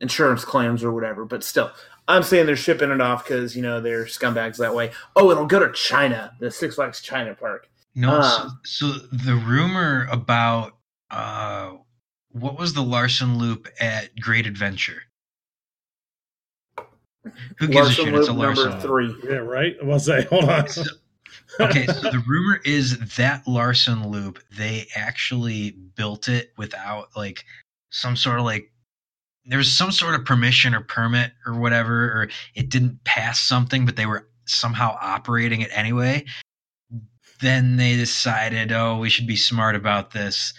insurance 0.00 0.44
claims 0.44 0.84
or 0.84 0.92
whatever. 0.92 1.24
But 1.24 1.42
still, 1.44 1.70
I'm 2.08 2.22
saying 2.22 2.46
they're 2.46 2.56
shipping 2.56 2.90
it 2.90 3.00
off 3.00 3.24
because 3.24 3.56
you 3.56 3.62
know 3.62 3.80
they're 3.80 4.04
scumbags 4.04 4.56
that 4.58 4.74
way. 4.74 4.92
Oh, 5.16 5.30
it'll 5.30 5.46
go 5.46 5.58
to 5.58 5.72
China, 5.72 6.32
the 6.40 6.50
Six 6.50 6.76
Flags 6.76 7.00
China 7.00 7.34
Park. 7.34 7.68
No, 7.94 8.20
so, 8.22 8.42
Um, 8.42 8.60
so 8.64 8.86
the 9.12 9.34
rumor 9.34 10.06
about 10.10 10.76
uh, 11.10 11.72
what 12.30 12.58
was 12.58 12.72
the 12.72 12.82
Larson 12.82 13.38
Loop 13.38 13.68
at 13.80 14.18
Great 14.20 14.46
Adventure? 14.46 15.02
Who 17.58 17.68
gives 17.68 17.98
Larson 17.98 18.08
a 18.08 18.10
shit? 18.10 18.14
It's 18.14 18.28
a 18.28 18.32
Loop 18.32 18.40
Larson 18.40 18.70
number 18.70 18.88
Loop. 19.04 19.20
three. 19.20 19.30
yeah, 19.30 19.38
right. 19.38 19.76
I 19.80 19.84
was 19.84 20.06
say, 20.06 20.24
hold 20.24 20.44
on. 20.44 20.68
So- 20.68 20.82
okay, 21.60 21.86
so 21.86 22.10
the 22.10 22.22
rumor 22.26 22.60
is 22.64 22.98
that 23.16 23.46
Larson 23.46 24.08
Loop 24.08 24.38
they 24.56 24.86
actually 24.94 25.72
built 25.72 26.28
it 26.28 26.52
without 26.56 27.08
like 27.16 27.44
some 27.90 28.16
sort 28.16 28.38
of 28.38 28.44
like 28.44 28.72
there 29.44 29.58
was 29.58 29.72
some 29.72 29.90
sort 29.90 30.14
of 30.14 30.24
permission 30.24 30.74
or 30.74 30.80
permit 30.80 31.32
or 31.46 31.58
whatever, 31.58 32.04
or 32.12 32.28
it 32.54 32.68
didn't 32.68 33.02
pass 33.04 33.40
something, 33.40 33.84
but 33.84 33.96
they 33.96 34.06
were 34.06 34.28
somehow 34.46 34.96
operating 35.00 35.60
it 35.60 35.70
anyway. 35.72 36.24
Then 37.40 37.76
they 37.76 37.96
decided, 37.96 38.70
oh, 38.70 38.98
we 38.98 39.08
should 39.08 39.26
be 39.26 39.36
smart 39.36 39.74
about 39.74 40.10
this. 40.10 40.52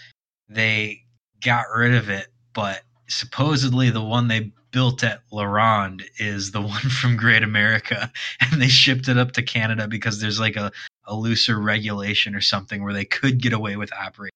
They 0.48 1.00
got 1.42 1.66
rid 1.74 1.94
of 1.94 2.10
it, 2.10 2.26
but 2.54 2.82
supposedly 3.08 3.88
the 3.90 4.02
one 4.02 4.28
they 4.28 4.52
built 4.72 5.04
at 5.04 5.22
La 5.30 5.44
Ronde 5.44 6.02
is 6.18 6.50
the 6.50 6.60
one 6.74 6.80
from 6.80 7.16
Great 7.16 7.42
America, 7.42 8.10
and 8.40 8.60
they 8.60 8.68
shipped 8.68 9.08
it 9.08 9.18
up 9.18 9.32
to 9.32 9.42
Canada 9.42 9.86
because 9.86 10.20
there's 10.20 10.40
like 10.40 10.56
a, 10.56 10.72
a 11.04 11.14
looser 11.14 11.60
regulation 11.60 12.34
or 12.34 12.40
something 12.40 12.82
where 12.82 12.92
they 12.92 13.04
could 13.04 13.40
get 13.40 13.52
away 13.52 13.76
with 13.76 13.92
operating. 13.92 14.32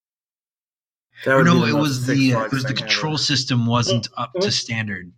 No, 1.25 1.43
the 1.43 1.65
it 1.65 1.73
was 1.73 2.05
the 2.05 2.35
uh, 2.35 2.43
it 2.43 2.51
was 2.51 2.63
the 2.63 2.69
thing 2.69 2.77
ever. 2.77 2.87
control 2.87 3.17
system 3.17 3.65
wasn't 3.65 4.07
up 4.17 4.31
to 4.39 4.51
standard. 4.51 5.11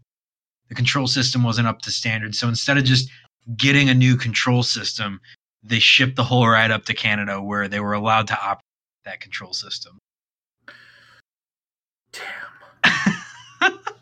The 0.69 0.75
control 0.75 1.07
system 1.07 1.43
wasn't 1.43 1.67
up 1.67 1.81
to 1.83 1.91
standard, 1.91 2.35
so 2.35 2.47
instead 2.47 2.77
of 2.77 2.85
just 2.85 3.09
getting 3.57 3.89
a 3.89 3.93
new 3.93 4.15
control 4.15 4.63
system, 4.63 5.19
they 5.61 5.79
shipped 5.79 6.15
the 6.15 6.23
whole 6.23 6.47
ride 6.47 6.71
up 6.71 6.85
to 6.85 6.93
Canada 6.93 7.41
where 7.41 7.67
they 7.67 7.81
were 7.81 7.93
allowed 7.93 8.27
to 8.27 8.39
operate 8.39 8.63
that 9.03 9.19
control 9.19 9.51
system. 9.53 9.97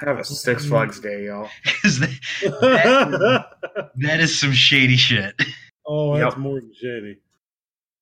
Have 0.00 0.18
a 0.18 0.24
Six 0.24 0.66
Flags 0.66 1.00
day, 1.00 1.26
y'all. 1.26 1.48
'Cause 1.82 1.98
that, 2.00 3.46
that 3.96 4.20
is 4.20 4.38
some 4.38 4.52
shady 4.52 4.96
shit. 4.96 5.34
oh, 5.86 6.18
that's 6.18 6.34
Yep. 6.34 6.38
more 6.38 6.60
than 6.60 6.72
shady. 6.74 7.18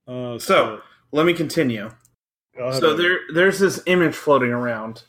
Uh, 0.07 0.39
So, 0.39 0.81
Let 1.13 1.27
me 1.27 1.33
continue. 1.33 1.91
So 2.73 2.91
baby. 2.97 3.03
there, 3.03 3.19
there's 3.35 3.59
this 3.61 3.81
image 3.87 4.15
floating 4.17 4.51
around. 4.51 5.05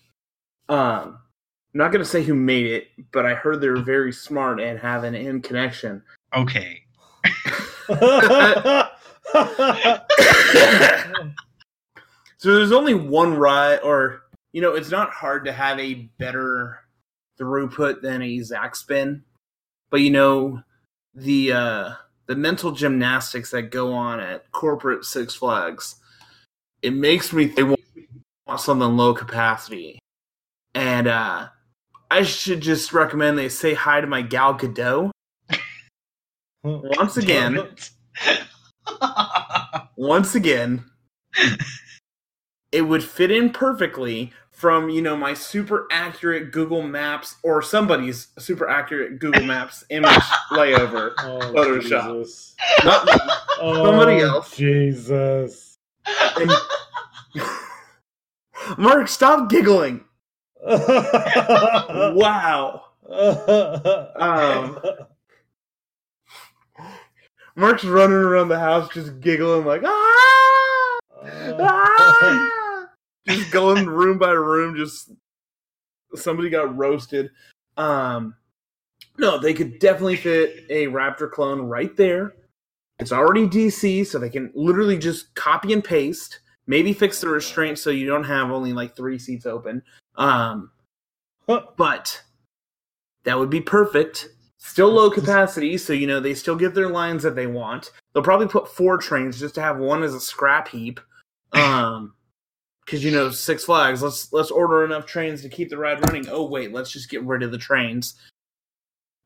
Um, 0.70 1.18
I'm 1.74 1.74
not 1.74 1.92
gonna 1.92 2.06
say 2.06 2.22
who 2.24 2.36
made 2.36 2.68
it, 2.68 2.88
but 3.12 3.26
I 3.26 3.34
heard 3.34 3.60
they're 3.62 3.78
very 3.82 4.12
smart 4.14 4.60
and 4.60 4.78
have 4.80 5.04
an 5.04 5.16
in 5.16 5.42
connection. 5.42 6.04
Okay. 6.36 6.84
So 12.42 12.56
there's 12.56 12.72
only 12.72 12.94
one 12.94 13.34
ride, 13.36 13.80
or 13.82 14.22
you 14.54 14.62
know, 14.62 14.74
it's 14.74 14.92
not 14.92 15.12
hard 15.12 15.46
to 15.46 15.52
have 15.52 15.80
a 15.80 16.10
better 16.18 16.80
throughput 17.40 18.02
than 18.02 18.22
a 18.22 18.38
ZacSpin, 18.40 19.22
but 19.90 20.02
you 20.02 20.10
know, 20.10 20.62
the 21.14 21.52
uh, 21.52 21.92
the 22.28 22.36
mental 22.36 22.72
gymnastics 22.72 23.52
that 23.52 23.72
go 23.72 23.94
on 23.94 24.20
at 24.20 24.52
corporate 24.52 25.06
Six 25.06 25.36
Flags, 25.36 25.96
it 26.82 26.94
makes 26.94 27.34
me 27.34 27.48
think 27.48 27.80
they 27.96 28.08
want 28.48 28.60
something 28.60 28.98
low 28.98 29.14
capacity, 29.14 30.00
and 30.74 31.08
uh, 31.08 31.48
I 32.12 32.24
should 32.24 32.62
just 32.62 32.94
recommend 32.94 33.38
they 33.38 33.50
say 33.50 33.74
hi 33.74 34.02
to 34.02 34.08
my 34.08 34.22
Gal 34.22 34.58
Gadot. 34.58 35.12
Once 36.64 37.18
again. 37.18 37.60
once 39.96 40.36
again, 40.36 40.84
it 42.72 42.84
would 42.84 43.04
fit 43.04 43.32
in 43.32 43.52
perfectly 43.52 44.32
from 44.52 44.90
you 44.90 45.02
know 45.02 45.16
my 45.16 45.34
super 45.34 45.88
accurate 45.92 46.52
Google 46.52 46.82
Maps 46.82 47.36
or 47.44 47.62
somebody's 47.62 48.28
super 48.38 48.68
accurate 48.70 49.20
Google 49.20 49.46
Maps 49.46 49.84
image 49.90 50.12
layover. 50.52 51.14
Oh, 51.20 51.40
Photoshop. 51.56 52.22
Jesus. 52.24 52.56
Not 52.84 53.06
me. 53.06 53.14
Oh, 53.62 53.86
Somebody 53.86 54.20
else. 54.20 54.56
Jesus. 54.56 55.78
And- 56.06 56.52
Mark, 58.78 59.08
stop 59.08 59.50
giggling. 59.50 60.04
Wow. 60.66 62.84
Um, 64.16 64.80
Mark's 67.56 67.84
running 67.84 68.16
around 68.18 68.50
the 68.50 68.60
house 68.60 68.90
just 68.94 69.20
giggling 69.20 69.66
like 69.66 69.82
ah, 69.86 71.00
ah! 71.24 72.50
Just 73.30 73.52
going 73.52 73.86
room 73.90 74.18
by 74.18 74.32
room. 74.32 74.76
Just 74.76 75.12
somebody 76.16 76.50
got 76.50 76.76
roasted. 76.76 77.30
Um, 77.78 78.36
no, 79.18 79.38
they 79.38 79.54
could 79.54 79.80
definitely 79.80 80.16
fit 80.16 80.66
a 80.70 80.88
Raptor 80.88 81.30
clone 81.30 81.62
right 81.62 81.96
there. 81.96 82.36
It's 83.00 83.12
already 83.12 83.48
DC, 83.48 84.06
so 84.06 84.20
they 84.20 84.30
can 84.30 84.52
literally 84.54 84.98
just 84.98 85.34
copy 85.36 85.74
and 85.74 85.84
paste. 85.84 86.40
Maybe 86.68 86.94
fix 86.94 87.22
the 87.22 87.30
restraint 87.30 87.80
so 87.80 87.90
you 87.90 88.06
don't 88.06 88.24
have 88.26 88.52
only 88.52 88.74
like 88.74 88.96
three 88.96 89.18
seats 89.18 89.46
open. 89.46 89.82
Um, 90.16 90.72
but 91.48 92.22
that 93.24 93.38
would 93.38 93.50
be 93.50 93.62
perfect. 93.62 94.30
Still 94.58 94.90
low 94.90 95.10
capacity, 95.10 95.78
so 95.78 95.94
you 95.94 96.06
know 96.06 96.20
they 96.20 96.34
still 96.34 96.56
get 96.56 96.76
their 96.76 96.90
lines 96.90 97.24
that 97.24 97.36
they 97.36 97.48
want. 97.48 97.92
They'll 98.14 98.24
probably 98.24 98.48
put 98.48 98.68
four 98.68 98.98
trains 98.98 99.40
just 99.40 99.56
to 99.56 99.62
have 99.62 99.78
one 99.78 100.04
as 100.04 100.14
a 100.14 100.20
scrap 100.20 100.68
heap. 100.68 101.00
Um, 101.52 102.14
because 102.90 103.04
you 103.04 103.12
know 103.12 103.30
Six 103.30 103.66
Flags. 103.66 104.02
Let's 104.02 104.34
let's 104.34 104.50
order 104.50 104.84
enough 104.84 105.06
trains 105.06 105.44
to 105.44 105.50
keep 105.50 105.70
the 105.70 105.78
ride 105.78 106.04
running. 106.08 106.28
Oh 106.28 106.44
wait, 106.44 106.74
let's 106.74 106.90
just 106.90 107.08
get 107.10 107.24
rid 107.24 107.44
of 107.44 107.52
the 107.52 107.58
trains. 107.60 108.16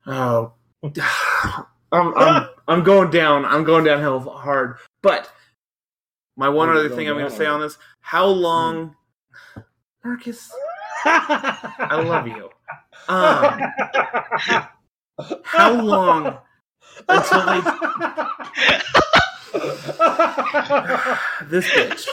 Oh, 0.06 0.52
I'm 0.82 2.14
I'm, 2.14 2.48
I'm 2.68 2.84
going 2.84 3.10
down. 3.10 3.46
I'm 3.46 3.64
going 3.64 3.84
downhill 3.84 4.20
hard. 4.20 4.76
But 5.02 5.32
my 6.36 6.50
one 6.50 6.68
You're 6.68 6.76
other 6.76 6.90
thing 6.90 7.08
I'm 7.08 7.16
going 7.16 7.30
to 7.30 7.36
say 7.36 7.46
on 7.46 7.60
this: 7.60 7.78
How 8.00 8.26
long, 8.26 8.94
Marcus? 10.04 10.52
I 11.06 12.02
love 12.04 12.26
you. 12.28 12.50
Um, 13.08 13.60
how 15.42 15.72
long 15.72 16.36
until 17.08 17.46
they 17.46 17.60
this 21.48 21.66
bitch? 21.70 22.08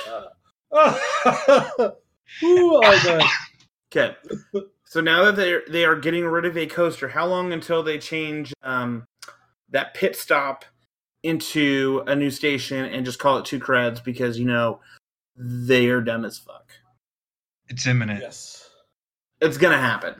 Ooh, 0.73 1.91
oh, 2.43 3.01
man. 3.05 3.21
Okay. 3.91 4.15
So 4.85 5.01
now 5.01 5.25
that 5.25 5.35
they 5.35 5.53
are 5.53 5.61
they 5.69 5.85
are 5.85 5.95
getting 5.95 6.25
rid 6.25 6.45
of 6.45 6.57
a 6.57 6.65
coaster, 6.65 7.07
how 7.07 7.25
long 7.25 7.53
until 7.53 7.83
they 7.83 7.97
change 7.97 8.53
um, 8.63 9.05
that 9.69 9.93
pit 9.93 10.15
stop 10.15 10.65
into 11.23 12.03
a 12.07 12.15
new 12.15 12.29
station 12.29 12.85
and 12.85 13.05
just 13.05 13.19
call 13.19 13.37
it 13.37 13.45
two 13.45 13.59
creds 13.59 14.03
because 14.03 14.39
you 14.39 14.45
know 14.45 14.79
they 15.35 15.87
are 15.87 16.01
dumb 16.01 16.25
as 16.25 16.37
fuck. 16.37 16.71
it's 17.69 17.87
imminent. 17.87 18.21
Yes. 18.21 18.69
It's 19.39 19.57
gonna 19.57 19.77
happen. 19.79 20.15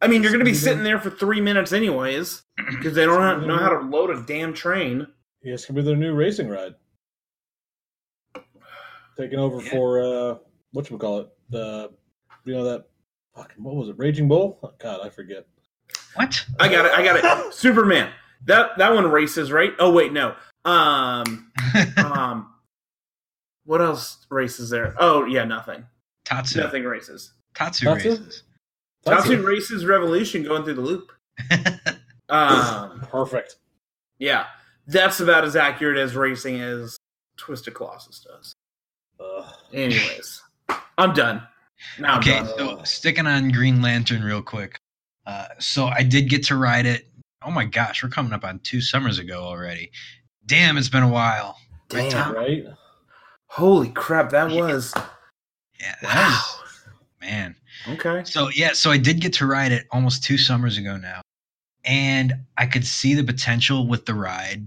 I 0.00 0.08
mean, 0.08 0.22
you're 0.22 0.32
gonna 0.32 0.44
be 0.44 0.54
sitting 0.54 0.82
there 0.82 0.98
for 0.98 1.10
three 1.10 1.40
minutes 1.40 1.72
anyways 1.72 2.42
because 2.56 2.94
they 2.94 3.04
don't 3.04 3.22
have, 3.22 3.42
know 3.42 3.56
how 3.56 3.70
to 3.70 3.80
load 3.80 4.10
a 4.10 4.22
damn 4.22 4.52
train. 4.52 5.06
Yeah, 5.42 5.54
it's 5.54 5.66
gonna 5.66 5.80
be 5.80 5.86
their 5.86 5.96
new 5.96 6.14
racing 6.14 6.48
ride. 6.48 6.74
Taking 9.16 9.38
over 9.38 9.60
Yeah. 9.62 9.70
for 9.70 10.00
uh 10.00 10.38
what 10.72 10.90
you 10.90 10.98
call 10.98 11.20
it? 11.20 11.28
The 11.50 11.90
you 12.44 12.54
know 12.54 12.64
that 12.64 12.86
fucking 13.34 13.62
what 13.62 13.74
was 13.76 13.88
it? 13.88 13.98
Raging 13.98 14.28
Bull? 14.28 14.58
Oh, 14.62 14.72
God, 14.78 15.00
I 15.04 15.08
forget. 15.08 15.46
What? 16.14 16.44
I 16.60 16.68
got 16.68 16.84
it. 16.86 16.92
I 16.92 17.02
got 17.02 17.16
it. 17.46 17.54
Superman. 17.54 18.10
That 18.46 18.76
that 18.78 18.92
one 18.94 19.10
races, 19.10 19.50
right? 19.52 19.72
Oh 19.78 19.92
wait, 19.92 20.12
no. 20.12 20.34
Um, 20.64 21.50
um, 21.96 22.52
what 23.64 23.80
else 23.80 24.26
races 24.30 24.70
there? 24.70 24.94
Oh 24.98 25.24
yeah, 25.24 25.44
nothing. 25.44 25.84
Tatsu. 26.24 26.60
Nothing 26.60 26.84
races. 26.84 27.32
Tatsu 27.54 27.86
Tatsu? 27.86 28.10
races. 28.10 28.42
Tatsu 29.04 29.42
races 29.46 29.84
Revolution 29.84 30.42
going 30.42 30.64
through 30.64 30.74
the 30.74 30.80
loop. 30.80 31.12
Um, 32.30 33.00
Perfect. 33.02 33.56
yeah, 34.18 34.46
that's 34.86 35.20
about 35.20 35.44
as 35.44 35.56
accurate 35.56 35.98
as 35.98 36.16
racing 36.16 36.58
as 36.58 36.96
Twisted 37.36 37.74
Colossus 37.74 38.20
does. 38.20 38.54
Ugh. 39.38 39.44
Anyways, 39.72 40.42
I'm 40.98 41.12
done. 41.14 41.42
Now 41.98 42.14
I'm 42.14 42.18
okay, 42.20 42.38
done. 42.40 42.48
so 42.56 42.82
sticking 42.84 43.26
on 43.26 43.50
Green 43.50 43.82
Lantern 43.82 44.22
real 44.22 44.42
quick. 44.42 44.78
Uh, 45.26 45.46
so 45.58 45.86
I 45.86 46.02
did 46.02 46.28
get 46.28 46.44
to 46.44 46.56
ride 46.56 46.86
it. 46.86 47.08
Oh 47.42 47.50
my 47.50 47.64
gosh, 47.64 48.02
we're 48.02 48.08
coming 48.10 48.32
up 48.32 48.44
on 48.44 48.58
two 48.60 48.80
summers 48.80 49.18
ago 49.18 49.42
already. 49.42 49.90
Damn, 50.46 50.76
it's 50.76 50.88
been 50.88 51.02
a 51.02 51.08
while. 51.08 51.58
Damn. 51.88 52.10
Tom? 52.10 52.34
Right? 52.34 52.64
Holy 53.46 53.90
crap, 53.90 54.30
that 54.30 54.50
Yeah. 54.50 54.60
was 54.62 54.92
Yeah, 55.80 55.94
that 56.02 56.14
wow. 56.14 56.44
is- 56.64 56.84
man. 57.20 57.56
Okay. 57.88 58.22
So 58.24 58.48
yeah, 58.50 58.72
so 58.72 58.90
I 58.90 58.96
did 58.98 59.20
get 59.20 59.32
to 59.34 59.46
ride 59.46 59.72
it 59.72 59.86
almost 59.90 60.24
two 60.24 60.38
summers 60.38 60.78
ago 60.78 60.96
now, 60.96 61.20
and 61.84 62.34
I 62.56 62.66
could 62.66 62.86
see 62.86 63.14
the 63.14 63.24
potential 63.24 63.86
with 63.86 64.06
the 64.06 64.14
ride, 64.14 64.66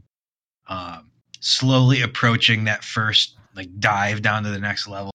um, 0.67 1.11
slowly 1.39 2.01
approaching 2.01 2.63
that 2.65 2.83
first 2.83 3.36
like 3.57 3.69
dive 3.79 4.21
down 4.21 4.43
to 4.43 4.49
the 4.49 4.59
next 4.59 4.87
level 4.87 5.11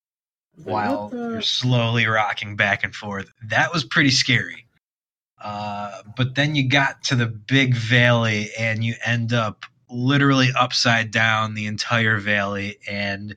while 0.64 1.08
the- 1.08 1.16
you're 1.16 1.40
slowly 1.42 2.06
rocking 2.06 2.56
back 2.56 2.84
and 2.84 2.94
forth. 2.94 3.30
That 3.48 3.72
was 3.72 3.84
pretty 3.84 4.10
scary. 4.10 4.66
Uh, 5.40 6.02
but 6.16 6.34
then 6.34 6.54
you 6.54 6.68
got 6.68 7.02
to 7.04 7.16
the 7.16 7.26
big 7.26 7.74
valley 7.74 8.50
and 8.58 8.84
you 8.84 8.94
end 9.04 9.32
up 9.32 9.64
literally 9.88 10.50
upside 10.58 11.10
down 11.10 11.54
the 11.54 11.66
entire 11.66 12.18
valley, 12.18 12.78
and 12.88 13.34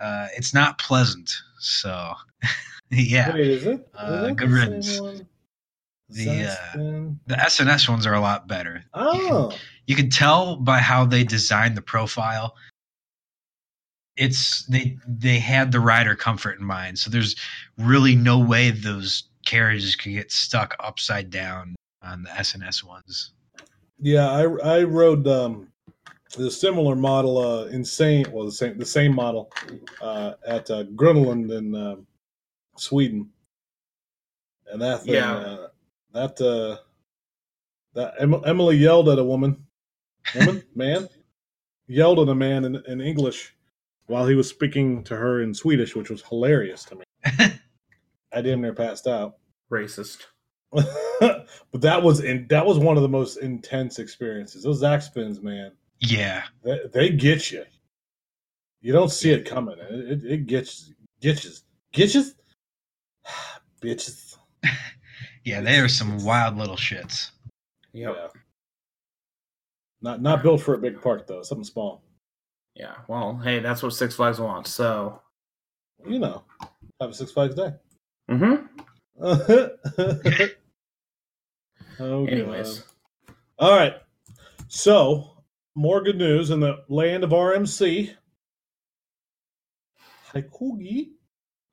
uh, 0.00 0.28
it's 0.36 0.54
not 0.54 0.78
pleasant. 0.78 1.32
So, 1.58 2.14
yeah. 2.90 3.32
Wait, 3.32 3.46
is 3.46 3.66
it? 3.66 3.80
Is 3.80 3.86
Uh, 3.94 4.30
good 4.30 4.48
the 4.48 4.52
riddance. 4.54 4.98
The, 6.08 6.46
uh. 6.46 7.12
The 7.26 7.40
S&S 7.40 7.88
ones 7.88 8.06
are 8.06 8.14
a 8.14 8.20
lot 8.20 8.46
better. 8.48 8.84
Oh. 8.94 9.56
You 9.86 9.96
can 9.96 10.10
tell 10.10 10.56
by 10.56 10.78
how 10.78 11.04
they 11.06 11.24
designed 11.24 11.76
the 11.76 11.82
profile. 11.82 12.56
It's 14.16 14.64
they 14.66 14.96
they 15.06 15.38
had 15.38 15.72
the 15.72 15.80
rider 15.80 16.14
comfort 16.14 16.58
in 16.58 16.64
mind, 16.64 16.98
so 16.98 17.10
there's 17.10 17.34
really 17.78 18.14
no 18.14 18.38
way 18.38 18.70
those 18.70 19.24
carriages 19.44 19.96
could 19.96 20.12
get 20.12 20.30
stuck 20.30 20.74
upside 20.80 21.30
down 21.30 21.74
on 22.02 22.22
the 22.22 22.30
S&S 22.38 22.84
ones. 22.84 23.32
Yeah, 24.00 24.30
I 24.30 24.42
I 24.78 24.82
rode 24.84 25.26
um 25.26 25.68
the 26.36 26.50
similar 26.50 26.96
model 26.96 27.38
uh 27.38 27.64
insane 27.66 28.26
well 28.32 28.44
the 28.44 28.52
same 28.52 28.78
the 28.78 28.86
same 28.86 29.14
model 29.14 29.50
uh 30.00 30.34
at 30.46 30.70
uh, 30.70 30.84
Gröna 30.84 31.24
Lund 31.26 31.50
in 31.50 31.74
um, 31.74 32.06
Sweden. 32.76 33.30
And 34.70 34.80
that 34.82 35.02
thing 35.02 35.14
Yeah. 35.14 35.34
uh, 35.34 35.68
that 36.12 36.40
uh 36.40 36.78
that 37.94 38.14
em- 38.18 38.42
Emily 38.44 38.76
yelled 38.76 39.08
at 39.08 39.18
a 39.18 39.24
woman 39.24 39.64
woman 40.34 40.62
man 40.74 41.08
yelled 41.86 42.18
at 42.18 42.28
a 42.28 42.34
man 42.34 42.64
in, 42.64 42.82
in 42.86 43.00
English 43.00 43.53
while 44.06 44.26
he 44.26 44.34
was 44.34 44.48
speaking 44.48 45.02
to 45.04 45.16
her 45.16 45.42
in 45.42 45.54
Swedish, 45.54 45.96
which 45.96 46.10
was 46.10 46.22
hilarious 46.22 46.84
to 46.84 46.96
me. 46.96 47.04
I 48.32 48.42
damn 48.42 48.60
near 48.60 48.74
passed 48.74 49.06
out. 49.06 49.36
Racist. 49.70 50.24
but 50.72 51.46
that 51.72 52.02
was 52.02 52.20
in 52.20 52.46
that 52.48 52.66
was 52.66 52.78
one 52.78 52.96
of 52.96 53.02
the 53.02 53.08
most 53.08 53.36
intense 53.36 54.00
experiences. 54.00 54.64
Those 54.64 54.82
ZacSpins, 54.82 55.40
man, 55.40 55.70
yeah, 56.00 56.42
they, 56.64 56.80
they 56.92 57.10
get 57.10 57.52
you. 57.52 57.64
You 58.80 58.92
don't 58.92 59.10
see 59.10 59.30
it 59.30 59.46
coming. 59.46 59.76
It, 59.78 60.24
it, 60.24 60.24
it 60.24 60.46
gets 60.46 60.92
gets 61.20 61.44
you, 61.44 61.50
gets 61.92 62.14
you, 62.14 62.24
bitches. 63.80 64.36
yeah, 65.44 65.60
they 65.60 65.78
are 65.78 65.88
some 65.88 66.24
wild 66.24 66.56
little 66.56 66.76
shits. 66.76 67.30
Yep. 67.92 68.14
Yeah. 68.16 68.28
Not 70.02 70.20
not 70.20 70.42
built 70.42 70.60
for 70.60 70.74
a 70.74 70.78
big 70.78 71.00
park 71.00 71.26
though. 71.26 71.42
Something 71.42 71.64
small. 71.64 72.02
Yeah. 72.74 72.94
Well, 73.08 73.40
hey, 73.42 73.60
that's 73.60 73.82
what 73.82 73.92
Six 73.92 74.16
Flags 74.16 74.40
wants. 74.40 74.72
So 74.72 75.20
you 76.06 76.18
know, 76.18 76.42
have 77.00 77.10
a 77.10 77.14
Six 77.14 77.32
Flags 77.32 77.54
day. 77.54 77.72
Mm-hmm. 78.30 78.66
oh, 82.00 82.26
Anyways, 82.26 82.80
God. 82.80 83.36
All 83.58 83.76
right. 83.76 83.94
So, 84.68 85.30
more 85.74 86.02
good 86.02 86.18
news 86.18 86.50
in 86.50 86.60
the 86.60 86.84
land 86.88 87.24
of 87.24 87.30
RMC. 87.30 88.14
Hakugei 90.32 91.10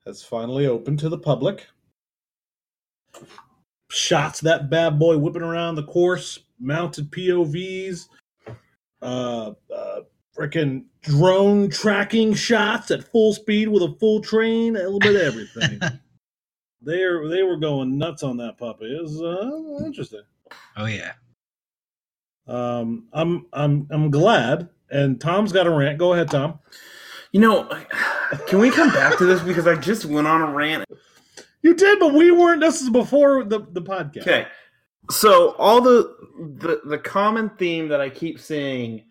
has 0.06 0.22
finally 0.22 0.66
opened 0.66 0.98
to 1.00 1.08
the 1.08 1.18
public. 1.18 1.66
Shots 3.90 4.40
that 4.40 4.70
bad 4.70 4.98
boy 4.98 5.18
whipping 5.18 5.42
around 5.42 5.74
the 5.74 5.82
course, 5.82 6.38
mounted 6.58 7.10
POVs, 7.10 8.08
uh, 9.02 9.52
uh 9.74 10.00
freaking 10.36 10.84
drone 11.02 11.68
tracking 11.70 12.34
shots 12.34 12.90
at 12.90 13.04
full 13.04 13.34
speed 13.34 13.68
with 13.68 13.82
a 13.82 13.94
full 13.98 14.20
train, 14.20 14.76
a 14.76 14.80
little 14.80 14.98
bit 14.98 15.16
of 15.16 15.22
everything. 15.22 15.80
they 16.82 17.02
are, 17.02 17.28
they 17.28 17.42
were 17.42 17.56
going 17.56 17.98
nuts 17.98 18.22
on 18.22 18.36
that 18.38 18.58
puppy. 18.58 18.86
It 18.86 19.02
was 19.02 19.22
uh, 19.22 19.84
interesting. 19.84 20.22
Oh 20.76 20.86
yeah. 20.86 21.12
Um, 22.46 23.08
I'm 23.12 23.46
I'm 23.52 23.86
I'm 23.90 24.10
glad. 24.10 24.68
And 24.90 25.20
Tom's 25.20 25.52
got 25.52 25.66
a 25.66 25.70
rant. 25.70 25.98
Go 25.98 26.12
ahead, 26.12 26.30
Tom. 26.30 26.58
you 27.32 27.40
know, 27.40 27.66
can 28.46 28.58
we 28.58 28.70
come 28.70 28.90
back 28.90 29.16
to 29.18 29.24
this 29.24 29.40
because 29.40 29.66
I 29.66 29.74
just 29.74 30.04
went 30.04 30.26
on 30.26 30.42
a 30.42 30.52
rant. 30.52 30.84
You 31.62 31.74
did, 31.74 31.98
but 31.98 32.12
we 32.12 32.30
weren't. 32.30 32.60
This 32.60 32.82
is 32.82 32.90
before 32.90 33.44
the 33.44 33.60
the 33.70 33.80
podcast. 33.80 34.22
Okay, 34.22 34.46
so 35.10 35.52
all 35.52 35.80
the 35.80 36.14
the 36.58 36.80
the 36.84 36.98
common 36.98 37.50
theme 37.50 37.88
that 37.88 38.00
I 38.00 38.10
keep 38.10 38.38
seeing, 38.38 39.04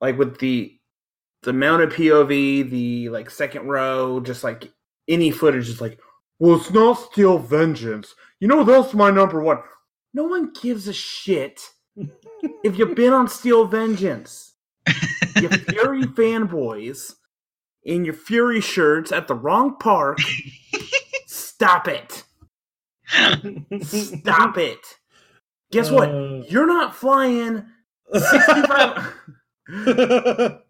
like 0.00 0.18
with 0.18 0.38
the 0.38 0.78
the 1.42 1.52
mounted 1.52 1.90
POV, 1.90 2.70
the 2.70 3.08
like 3.10 3.30
second 3.30 3.68
row, 3.68 4.20
just 4.20 4.44
like 4.44 4.72
any 5.08 5.30
footage, 5.30 5.68
is 5.68 5.80
like, 5.80 5.98
well, 6.38 6.56
it's 6.56 6.70
not 6.70 6.94
Steel 6.94 7.38
Vengeance. 7.38 8.14
You 8.40 8.48
know, 8.48 8.64
that's 8.64 8.94
my 8.94 9.10
number 9.10 9.42
one. 9.42 9.58
No 10.12 10.24
one 10.24 10.52
gives 10.60 10.88
a 10.88 10.92
shit 10.92 11.60
if 12.64 12.78
you've 12.78 12.94
been 12.94 13.12
on 13.12 13.28
Steel 13.28 13.66
Vengeance. 13.66 14.52
You 15.36 15.48
Fury 15.48 16.02
fanboys 16.02 17.14
in 17.82 18.04
your 18.04 18.14
Fury 18.14 18.60
shirts 18.60 19.12
at 19.12 19.28
the 19.28 19.34
wrong 19.34 19.76
park. 19.78 20.18
Stop 21.26 21.88
it. 21.88 22.24
Stop 23.82 24.58
it. 24.58 24.98
Guess 25.72 25.90
what? 25.90 26.08
Uh. 26.08 26.42
You're 26.48 26.66
not 26.66 26.94
flying 26.94 27.64
65. 28.12 29.14
Actually, 29.68 30.60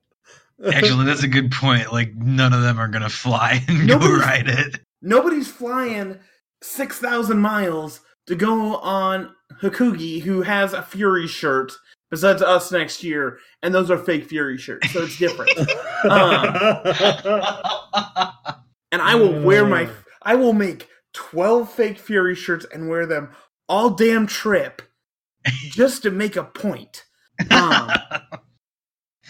that's 1.04 1.22
a 1.24 1.28
good 1.28 1.50
point. 1.50 1.92
Like 1.92 2.14
none 2.14 2.52
of 2.52 2.62
them 2.62 2.78
are 2.78 2.88
gonna 2.88 3.08
fly 3.08 3.62
and 3.68 3.88
go 3.88 3.98
Nobody's- 3.98 4.20
ride 4.20 4.48
it. 4.48 4.80
Nobody's 5.02 5.48
flying 5.50 6.18
6,000 6.62 7.38
miles 7.38 8.00
to 8.26 8.34
go 8.34 8.76
on 8.76 9.34
Hakugei, 9.60 10.22
who 10.22 10.40
has 10.40 10.72
a 10.72 10.80
Fury 10.82 11.26
shirt, 11.26 11.72
besides 12.10 12.40
us 12.40 12.72
next 12.72 13.04
year, 13.04 13.38
and 13.62 13.74
those 13.74 13.90
are 13.90 13.98
fake 13.98 14.24
Fury 14.24 14.56
shirts, 14.56 14.90
so 14.92 15.02
it's 15.02 15.18
different. 15.18 15.50
and 18.92 19.02
I 19.02 19.14
will 19.14 19.42
wear 19.42 19.66
my. 19.66 19.90
I 20.22 20.36
will 20.36 20.54
make 20.54 20.88
12 21.12 21.70
fake 21.70 21.98
Fury 21.98 22.34
shirts 22.34 22.64
and 22.72 22.88
wear 22.88 23.04
them 23.04 23.28
all 23.68 23.90
damn 23.90 24.26
trip 24.26 24.80
just 25.70 26.02
to 26.04 26.10
make 26.10 26.36
a 26.36 26.44
point. 26.44 27.04
Um, 27.50 27.90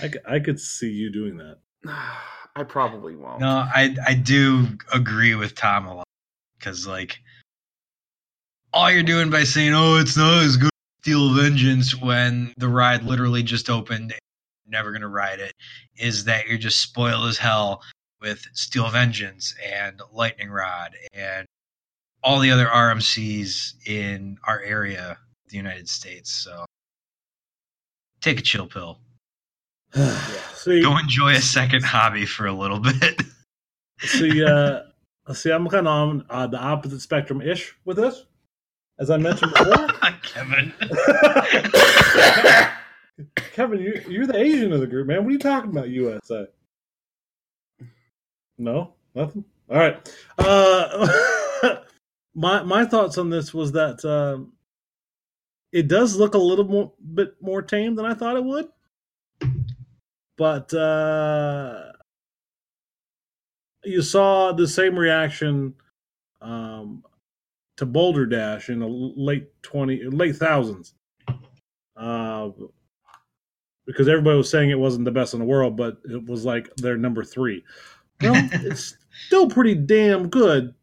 I, 0.02 0.08
c- 0.08 0.18
I 0.26 0.38
could 0.40 0.58
see 0.60 0.90
you 0.90 1.10
doing 1.10 1.36
that. 1.38 1.58
I 2.56 2.62
probably 2.62 3.16
won't. 3.16 3.40
no, 3.40 3.48
I 3.48 3.96
I 4.06 4.14
do 4.14 4.68
agree 4.92 5.34
with 5.34 5.56
Tom 5.56 5.86
a 5.86 5.94
lot 5.96 6.06
because 6.58 6.86
like 6.86 7.18
all 8.72 8.90
you're 8.90 9.02
doing 9.02 9.28
by 9.30 9.42
saying, 9.44 9.74
"Oh, 9.74 9.96
it's 9.96 10.16
not 10.16 10.44
as 10.44 10.56
good 10.56 10.66
as 10.66 11.02
Steel 11.02 11.34
Vengeance," 11.34 11.96
when 12.00 12.54
the 12.56 12.68
ride 12.68 13.02
literally 13.02 13.42
just 13.42 13.68
opened, 13.70 14.12
and 14.12 14.20
you're 14.64 14.70
never 14.72 14.92
gonna 14.92 15.08
ride 15.08 15.40
it, 15.40 15.52
is 15.96 16.24
that 16.24 16.46
you're 16.46 16.58
just 16.58 16.80
spoiled 16.80 17.26
as 17.28 17.38
hell 17.38 17.82
with 18.20 18.44
Steel 18.52 18.88
Vengeance 18.88 19.54
and 19.64 20.00
Lightning 20.12 20.50
Rod 20.50 20.94
and 21.12 21.46
all 22.22 22.38
the 22.38 22.50
other 22.52 22.66
RMCs 22.66 23.86
in 23.88 24.38
our 24.46 24.60
area, 24.60 25.18
the 25.48 25.56
United 25.56 25.88
States. 25.88 26.30
So 26.32 26.64
take 28.20 28.38
a 28.38 28.42
chill 28.42 28.66
pill. 28.68 29.00
see, 30.54 30.82
Go 30.82 30.96
enjoy 30.98 31.32
a 31.32 31.40
second 31.40 31.84
hobby 31.84 32.26
for 32.26 32.46
a 32.46 32.52
little 32.52 32.80
bit. 32.80 33.22
see, 34.00 34.44
uh, 34.44 34.80
see, 35.32 35.50
I'm 35.50 35.68
kind 35.68 35.86
of 35.86 35.92
on 35.92 36.26
uh, 36.30 36.46
the 36.46 36.58
opposite 36.58 37.00
spectrum 37.00 37.40
ish 37.40 37.74
with 37.84 37.96
this, 37.98 38.24
as 38.98 39.10
I 39.10 39.16
mentioned 39.18 39.52
before. 39.52 39.88
Kevin. 40.22 40.72
Kevin, 43.36 43.80
you, 43.80 44.02
you're 44.08 44.26
the 44.26 44.36
Asian 44.36 44.72
of 44.72 44.80
the 44.80 44.86
group, 44.86 45.06
man. 45.06 45.22
What 45.22 45.28
are 45.28 45.32
you 45.32 45.38
talking 45.38 45.70
about, 45.70 45.88
USA? 45.88 46.46
No, 48.58 48.94
nothing. 49.14 49.44
All 49.70 49.78
right. 49.78 50.12
Uh, 50.38 51.76
my 52.34 52.62
my 52.64 52.84
thoughts 52.84 53.16
on 53.18 53.30
this 53.30 53.54
was 53.54 53.72
that 53.72 54.04
um, 54.04 54.52
it 55.72 55.86
does 55.88 56.16
look 56.16 56.34
a 56.34 56.38
little 56.38 56.64
more 56.64 56.92
bit 57.14 57.34
more 57.40 57.62
tame 57.62 57.94
than 57.94 58.04
I 58.04 58.14
thought 58.14 58.36
it 58.36 58.44
would, 58.44 58.68
but 60.36 60.72
uh, 60.74 61.92
you 63.84 64.02
saw 64.02 64.52
the 64.52 64.66
same 64.68 64.98
reaction 64.98 65.74
um, 66.40 67.04
to 67.76 67.86
Boulder 67.86 68.26
Dash 68.26 68.68
in 68.70 68.78
the 68.80 68.88
late 68.88 69.48
twenty 69.62 70.02
late 70.04 70.36
thousands. 70.36 70.94
Uh, 71.96 72.50
because 73.86 74.08
everybody 74.08 74.36
was 74.36 74.50
saying 74.50 74.70
it 74.70 74.78
wasn't 74.78 75.04
the 75.04 75.10
best 75.10 75.34
in 75.34 75.40
the 75.40 75.46
world, 75.46 75.76
but 75.76 75.98
it 76.04 76.24
was 76.24 76.44
like 76.44 76.74
their 76.76 76.96
number 76.96 77.22
three. 77.22 77.62
Well, 78.22 78.48
it's 78.52 78.96
still 79.26 79.48
pretty 79.48 79.74
damn 79.74 80.28
good 80.28 80.74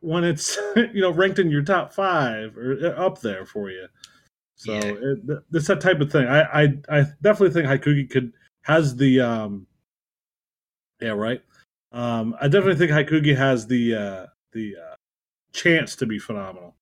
when 0.00 0.24
it's 0.24 0.56
you 0.76 1.00
know 1.00 1.10
ranked 1.10 1.38
in 1.38 1.50
your 1.50 1.62
top 1.62 1.92
five 1.92 2.56
or 2.56 2.78
uh, 2.82 3.04
up 3.06 3.20
there 3.20 3.44
for 3.44 3.70
you. 3.70 3.86
So 4.56 4.72
Yeah. 4.72 4.92
it, 4.92 5.42
it's 5.52 5.66
that 5.66 5.80
type 5.80 6.00
of 6.00 6.12
thing. 6.12 6.26
I, 6.26 6.42
I 6.42 6.62
I 6.88 7.04
definitely 7.22 7.50
think 7.50 7.66
Hakugei 7.66 8.08
could 8.08 8.32
has 8.62 8.96
the 8.96 9.20
um 9.20 9.66
yeah 11.00 11.10
right. 11.10 11.42
Um, 11.92 12.34
I 12.40 12.48
definitely 12.48 12.86
think 12.86 12.90
Hakugei 12.90 13.36
has 13.36 13.66
the 13.66 13.94
uh, 13.94 14.26
the 14.52 14.76
uh, 14.76 14.94
chance 15.52 15.94
to 15.96 16.06
be 16.06 16.18
phenomenal. 16.18 16.74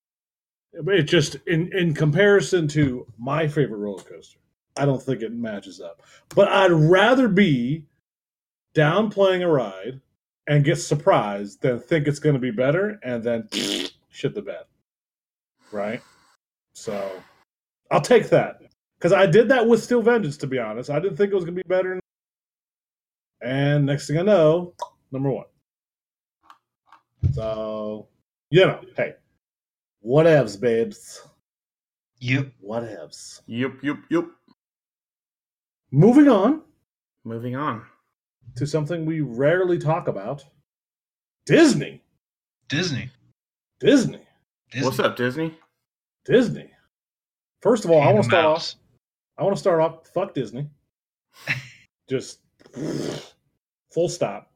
It 0.72 1.02
just 1.02 1.36
in 1.46 1.72
in 1.76 1.94
comparison 1.94 2.68
to 2.68 3.06
my 3.18 3.48
favorite 3.48 3.78
roller 3.78 4.02
coaster, 4.02 4.38
I 4.76 4.84
don't 4.84 5.02
think 5.02 5.22
it 5.22 5.32
matches 5.32 5.80
up. 5.80 6.02
But 6.34 6.48
I'd 6.48 6.70
rather 6.70 7.26
be 7.26 7.84
down 8.72 9.10
playing 9.10 9.42
a 9.42 9.48
ride 9.48 10.00
and 10.46 10.64
get 10.64 10.76
surprised 10.76 11.60
than 11.62 11.80
think 11.80 12.06
it's 12.06 12.20
going 12.20 12.34
to 12.34 12.40
be 12.40 12.52
better 12.52 12.98
and 13.02 13.22
then 13.22 13.48
shit 14.10 14.34
the 14.34 14.42
bed. 14.42 14.64
Right? 15.72 16.02
So 16.74 17.10
I'll 17.90 18.00
take 18.00 18.28
that. 18.30 18.62
Because 19.00 19.14
I 19.14 19.24
did 19.24 19.48
that 19.48 19.66
with 19.66 19.82
Steel 19.82 20.02
Vengeance, 20.02 20.36
to 20.38 20.46
be 20.46 20.58
honest. 20.58 20.90
I 20.90 21.00
didn't 21.00 21.16
think 21.16 21.32
it 21.32 21.34
was 21.34 21.44
going 21.44 21.56
to 21.56 21.64
be 21.64 21.68
better. 21.68 21.98
And 23.40 23.86
next 23.86 24.06
thing 24.06 24.18
I 24.18 24.22
know, 24.22 24.74
number 25.10 25.30
one. 25.30 25.46
So, 27.32 28.08
you 28.50 28.66
know, 28.66 28.80
hey, 28.98 29.14
whatevs, 30.06 30.60
babes. 30.60 31.22
Yep. 32.18 32.52
Whatevs. 32.62 33.40
Yep, 33.46 33.78
yep, 33.82 33.96
yep. 34.10 34.26
Moving 35.90 36.28
on 36.28 36.60
Moving 37.24 37.56
on. 37.56 37.82
to 38.56 38.66
something 38.66 39.06
we 39.06 39.22
rarely 39.22 39.78
talk 39.78 40.08
about 40.08 40.44
Disney. 41.46 42.02
Disney. 42.68 43.10
Disney. 43.80 44.20
Disney. 44.70 44.84
What's 44.86 44.98
up, 44.98 45.16
Disney? 45.16 45.58
Disney. 46.26 46.70
First 47.62 47.84
of 47.86 47.90
all, 47.90 48.02
I 48.02 48.12
want 48.12 48.24
to 48.24 48.28
start 48.28 48.44
off. 48.44 48.74
I 49.40 49.42
want 49.42 49.56
to 49.56 49.60
start 49.60 49.80
off. 49.80 50.06
Fuck 50.08 50.34
Disney. 50.34 50.68
Just 52.10 52.40
full 53.90 54.08
stop. 54.08 54.52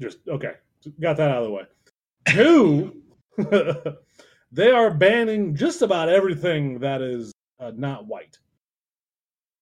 Just 0.00 0.18
okay. 0.28 0.52
Got 1.00 1.16
that 1.16 1.30
out 1.30 1.42
of 1.42 1.44
the 1.44 1.50
way. 1.50 1.62
Two, 2.28 3.02
they 4.52 4.70
are 4.70 4.94
banning 4.94 5.56
just 5.56 5.82
about 5.82 6.08
everything 6.08 6.78
that 6.78 7.02
is 7.02 7.32
uh, 7.58 7.72
not 7.74 8.06
white. 8.06 8.38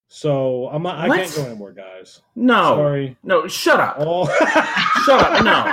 So 0.09 0.69
I'm 0.69 0.83
not. 0.83 0.99
I 0.99 1.17
can't 1.17 1.35
go 1.35 1.45
anymore, 1.45 1.73
guys. 1.73 2.21
No. 2.37 2.77
Sorry. 2.77 3.17
No, 3.23 3.49
shut 3.49 3.81
up. 3.81 3.97
Oh. 3.99 4.27
Shut 5.07 5.21
up. 5.21 5.45
No. 5.45 5.73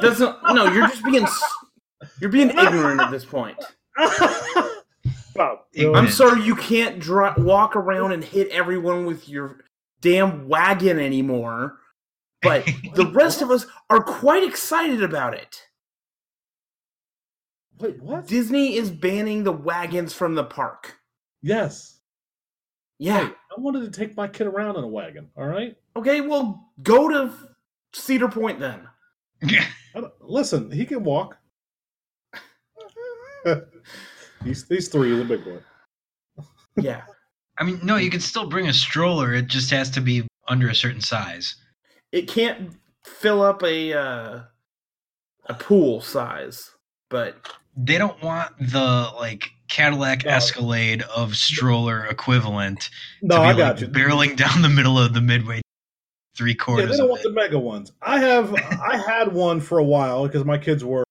Doesn't 0.00 0.36
no, 0.52 0.72
you're 0.72 0.88
just 0.88 1.04
being 1.04 1.26
you're 2.20 2.30
being 2.30 2.50
ignorant 2.50 3.00
at 3.00 3.12
this 3.12 3.24
point. 3.24 3.56
Wow, 5.76 5.90
I'm 5.90 5.96
I'm 5.96 6.10
sorry 6.10 6.42
you 6.42 6.56
can't 6.56 6.98
dri 6.98 7.30
walk 7.38 7.76
around 7.76 8.12
and 8.12 8.22
hit 8.22 8.48
everyone 8.48 9.06
with 9.06 9.28
your 9.28 9.64
damn 10.00 10.48
wagon 10.48 10.98
anymore 10.98 11.78
but 12.44 12.68
the 12.94 13.06
rest 13.06 13.42
of 13.42 13.50
us 13.50 13.66
are 13.90 14.02
quite 14.02 14.44
excited 14.44 15.02
about 15.02 15.34
it. 15.34 15.66
Wait, 17.80 18.00
what? 18.00 18.28
Disney 18.28 18.76
is 18.76 18.90
banning 18.90 19.42
the 19.42 19.50
wagons 19.50 20.12
from 20.12 20.36
the 20.36 20.44
park. 20.44 20.98
Yes. 21.42 21.98
Yeah. 22.98 23.26
Hey, 23.26 23.32
I 23.56 23.60
wanted 23.60 23.80
to 23.80 23.98
take 23.98 24.16
my 24.16 24.28
kid 24.28 24.46
around 24.46 24.76
in 24.76 24.84
a 24.84 24.88
wagon. 24.88 25.28
All 25.36 25.46
right. 25.46 25.76
Okay, 25.96 26.20
well, 26.20 26.70
go 26.82 27.08
to 27.08 27.32
Cedar 27.92 28.28
Point 28.28 28.60
then. 28.60 28.86
I 29.42 30.02
listen, 30.20 30.70
he 30.70 30.86
can 30.86 31.02
walk. 31.02 31.36
these 34.44 34.64
these 34.66 34.88
three 34.88 35.12
is 35.12 35.20
a 35.20 35.24
big 35.24 35.44
one. 35.46 35.60
Yeah. 36.76 37.02
I 37.58 37.64
mean, 37.64 37.78
no, 37.84 37.96
you 37.96 38.10
can 38.10 38.20
still 38.20 38.48
bring 38.48 38.66
a 38.68 38.72
stroller. 38.72 39.32
It 39.32 39.46
just 39.46 39.70
has 39.70 39.88
to 39.90 40.00
be 40.00 40.26
under 40.48 40.68
a 40.68 40.74
certain 40.74 41.00
size. 41.00 41.54
it 42.12 42.26
can't 42.28 42.72
fill 43.04 43.42
up 43.42 43.62
a 43.62 43.92
uh, 43.92 44.40
a 45.46 45.54
pool 45.54 46.00
size, 46.00 46.70
but 47.10 47.36
They 47.76 47.96
don't 47.98 48.20
want 48.22 48.52
the 48.58 49.10
like 49.18 49.50
Cadillac 49.68 50.24
No. 50.24 50.32
Escalade 50.32 51.02
of 51.14 51.36
stroller 51.36 52.06
equivalent 52.06 52.90
No, 53.22 53.36
to 53.36 53.40
be 53.40 53.44
I 53.44 53.48
like, 53.48 53.56
got 53.56 53.80
you. 53.80 53.88
barreling 53.88 54.36
down 54.36 54.62
the 54.62 54.68
middle 54.68 54.98
of 54.98 55.14
the 55.14 55.20
midway, 55.20 55.60
three 56.36 56.54
quarters. 56.54 56.82
Yeah, 56.82 56.86
quarters 56.86 56.96
they 56.96 56.96
don't 56.98 57.04
of 57.06 57.10
want 57.10 57.20
it. 57.20 57.28
the 57.28 57.34
mega 57.34 57.58
ones. 57.58 57.92
I 58.02 58.18
have 58.18 58.54
I 58.54 58.96
had 58.98 59.32
one 59.32 59.60
for 59.60 59.78
a 59.78 59.84
while 59.84 60.26
because 60.26 60.44
my 60.44 60.58
kids 60.58 60.84
were 60.84 61.04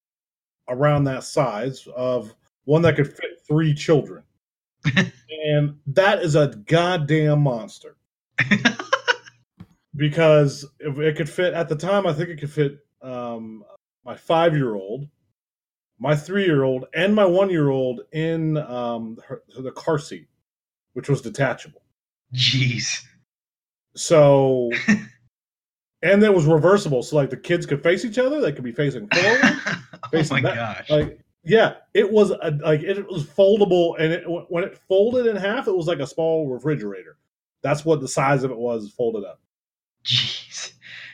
around 0.68 1.04
that 1.04 1.24
size 1.24 1.86
of 1.96 2.34
one 2.64 2.82
that 2.82 2.96
could 2.96 3.08
fit 3.08 3.42
three 3.46 3.74
children. 3.74 4.22
and 5.44 5.78
that 5.86 6.20
is 6.22 6.34
a 6.34 6.48
goddamn 6.66 7.42
monster. 7.42 7.96
because 9.96 10.66
if 10.80 10.98
it 10.98 11.16
could 11.16 11.28
fit 11.28 11.54
at 11.54 11.68
the 11.68 11.76
time, 11.76 12.06
I 12.06 12.12
think 12.12 12.30
it 12.30 12.38
could 12.40 12.50
fit 12.50 12.78
um, 13.02 13.64
my 14.04 14.16
five 14.16 14.54
year 14.54 14.74
old, 14.74 15.08
my 15.98 16.16
three 16.16 16.44
year 16.44 16.64
old, 16.64 16.86
and 16.94 17.14
my 17.14 17.24
one 17.24 17.50
year 17.50 17.70
old 17.70 18.00
in 18.12 18.56
um, 18.58 19.18
her, 19.26 19.42
the 19.58 19.70
car 19.72 19.98
seat, 19.98 20.28
which 20.94 21.08
was 21.08 21.20
detachable. 21.22 21.82
Jeez. 22.34 23.02
So, 23.94 24.70
and 26.02 26.22
it 26.22 26.34
was 26.34 26.46
reversible. 26.46 27.02
So, 27.02 27.16
like 27.16 27.30
the 27.30 27.36
kids 27.36 27.64
could 27.66 27.82
face 27.82 28.04
each 28.04 28.18
other, 28.18 28.40
they 28.40 28.52
could 28.52 28.64
be 28.64 28.72
facing 28.72 29.08
forward. 29.08 29.40
oh 29.42 29.82
Facing 30.10 30.42
my 30.42 30.54
back. 30.54 30.88
gosh. 30.88 30.90
like, 30.90 31.23
yeah, 31.44 31.74
it 31.92 32.10
was 32.10 32.30
a, 32.30 32.58
like 32.62 32.82
it 32.82 33.06
was 33.08 33.24
foldable, 33.24 33.94
and 33.98 34.12
it, 34.12 34.24
when 34.26 34.64
it 34.64 34.78
folded 34.88 35.26
in 35.26 35.36
half, 35.36 35.68
it 35.68 35.76
was 35.76 35.86
like 35.86 35.98
a 36.00 36.06
small 36.06 36.48
refrigerator. 36.48 37.16
That's 37.62 37.84
what 37.84 38.00
the 38.00 38.08
size 38.08 38.44
of 38.44 38.50
it 38.50 38.56
was 38.56 38.90
folded 38.90 39.24
up. 39.24 39.40
Jeez. 40.04 40.72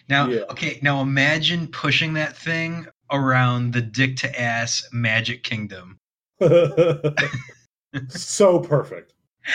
Now, 0.08 0.28
Yeah. 0.28 0.40
okay, 0.50 0.80
now 0.82 1.00
imagine 1.02 1.68
pushing 1.68 2.14
that 2.14 2.36
thing 2.36 2.86
around 3.12 3.72
the 3.72 3.82
dick 3.82 4.16
to 4.16 4.40
ass 4.40 4.88
Magic 4.92 5.44
Kingdom. 5.44 5.98
so 8.08 8.58
perfect. 8.60 9.14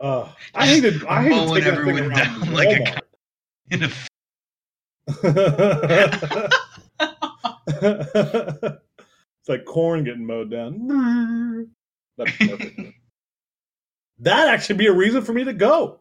Uh, 0.00 0.30
I 0.54 0.64
hated. 0.64 1.04
I 1.06 1.24
hated 1.24 1.48
taking 1.48 1.64
that 1.64 1.84
thing 1.84 1.98
around 1.98 2.40
down 2.40 2.52
like 2.52 2.68
a. 2.68 3.00
In 3.70 3.82
a 8.62 8.78
it's 9.48 9.58
like 9.58 9.64
corn 9.64 10.04
getting 10.04 10.26
mowed 10.26 10.50
down. 10.50 11.70
That's 12.18 12.36
perfect. 12.36 12.80
That'd 14.18 14.52
actually 14.52 14.76
be 14.76 14.88
a 14.88 14.92
reason 14.92 15.22
for 15.22 15.32
me 15.32 15.44
to 15.44 15.52
go. 15.52 16.00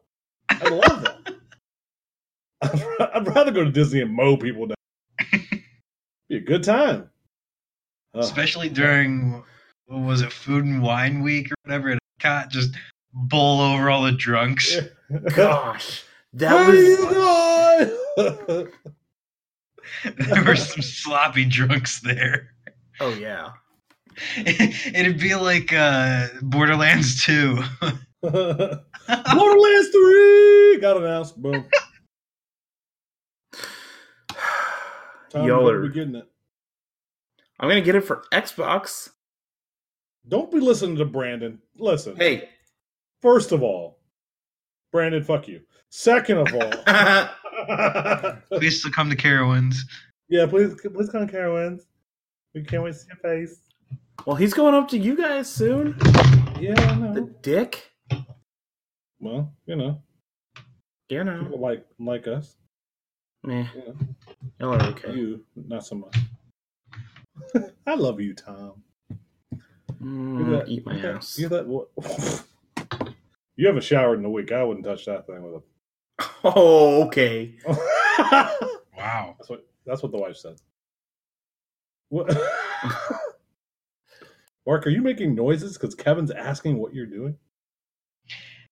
I 0.49 0.67
love 0.67 1.03
that. 1.03 1.35
I'd, 3.13 3.27
rather 3.27 3.51
go 3.51 3.63
to 3.63 3.71
Disney 3.71 4.01
and 4.01 4.13
mow 4.13 4.35
people 4.35 4.67
down. 4.67 4.75
Be 6.29 6.37
a 6.37 6.41
good 6.41 6.63
time. 6.63 7.09
Ugh. 8.15 8.23
especially 8.23 8.69
during 8.69 9.43
what 9.85 9.99
was 9.99 10.21
it 10.21 10.31
food 10.31 10.65
and 10.65 10.81
wine 10.81 11.21
week 11.21 11.51
or 11.51 11.55
whatever 11.63 11.89
at 11.89 11.99
Epcot, 12.19 12.49
just 12.49 12.73
bowl 13.13 13.61
over 13.61 13.89
all 13.89 14.03
the 14.03 14.11
drunks 14.13 14.75
gosh, 15.35 16.03
that 16.33 16.49
How 16.49 16.71
was 16.71 16.79
you 16.79 18.71
there 20.17 20.43
were 20.43 20.55
some 20.55 20.81
sloppy 20.81 21.45
drunks 21.45 21.99
there 21.99 22.55
oh 22.99 23.13
yeah. 23.15 23.49
it'd 24.37 25.19
be 25.19 25.35
like 25.35 25.71
uh 25.73 26.27
borderlands 26.41 27.23
2 27.25 27.55
Borderlands 28.21 29.89
3 29.89 30.79
got 30.81 30.97
announced. 30.97 31.39
Boom. 31.41 31.65
Time 35.29 35.45
Y'all 35.47 35.61
to 35.61 35.67
are- 35.67 35.81
be 35.87 35.93
getting 35.93 36.15
it. 36.15 36.27
I'm 37.59 37.69
gonna 37.69 37.81
get 37.81 37.95
it 37.95 38.01
for 38.05 38.23
Xbox. 38.31 39.09
Don't 40.27 40.51
be 40.51 40.59
listening 40.59 40.97
to 40.97 41.05
Brandon. 41.05 41.59
Listen, 41.77 42.15
Hey, 42.17 42.49
first 43.21 43.51
of 43.51 43.63
all, 43.63 43.99
Brandon, 44.91 45.23
fuck 45.23 45.47
you. 45.47 45.61
Second 45.89 46.39
of 46.39 46.53
all, 46.53 46.71
please 48.59 48.79
still 48.79 48.91
come 48.91 49.09
to 49.09 49.15
Carowinds 49.15 49.77
yeah, 50.29 50.45
please, 50.45 50.73
please 50.81 51.09
come, 51.09 51.25
to 51.25 51.33
Carowinds. 51.33 51.83
We 52.57 52.63
can't 52.63 52.81
wait 52.83 52.93
to 52.93 52.97
see 52.97 53.07
your 53.09 53.17
face. 53.17 53.59
well, 54.25 54.35
he's 54.35 54.51
going 54.53 54.73
up 54.73 54.87
to 54.89 54.97
you 54.97 55.15
guys 55.15 55.47
soon. 55.47 55.95
Yeah, 56.59 56.73
I 56.79 57.13
The 57.13 57.31
dick. 57.43 57.91
Well, 59.19 59.53
you 59.67 59.75
know, 59.75 60.01
You 61.09 61.23
know, 61.23 61.43
people 61.43 61.59
like 61.59 61.85
like 61.99 62.25
us. 62.27 62.55
meh. 63.43 63.67
You 63.75 63.83
know, 63.85 63.95
Y'all 64.71 64.81
are 64.81 64.87
okay. 64.87 65.13
you 65.13 65.45
not 65.55 65.85
so 65.85 65.95
much. 65.97 66.17
I 67.85 67.93
love 67.93 68.19
you, 68.19 68.33
Tom. 68.33 68.81
Mm, 70.01 70.39
You 70.39 70.45
that- 70.57 70.67
eat 70.67 70.83
my 70.83 70.95
you 70.95 71.01
that- 71.03 71.15
ass. 71.17 71.37
You 71.39 71.49
that 71.49 71.67
what? 71.67 71.89
You 73.55 73.67
haven't 73.67 73.83
showered 73.83 74.17
in 74.17 74.25
a 74.25 74.29
week. 74.31 74.51
I 74.51 74.63
wouldn't 74.63 74.85
touch 74.85 75.05
that 75.05 75.27
thing 75.27 75.43
with 75.43 75.61
a. 75.61 75.63
Oh, 76.43 77.03
okay. 77.05 77.53
a. 77.67 77.73
wow 78.97 79.35
that's 79.37 79.47
what. 79.47 79.63
That's 79.85 80.01
what 80.01 80.11
the 80.11 80.17
wife 80.17 80.37
said. 80.37 80.55
What? 82.09 82.27
Mark, 84.65 84.85
are 84.85 84.89
you 84.89 85.01
making 85.01 85.35
noises 85.35 85.77
because 85.77 85.95
Kevin's 85.95 86.31
asking 86.31 86.77
what 86.77 86.93
you're 86.93 87.05
doing? 87.05 87.37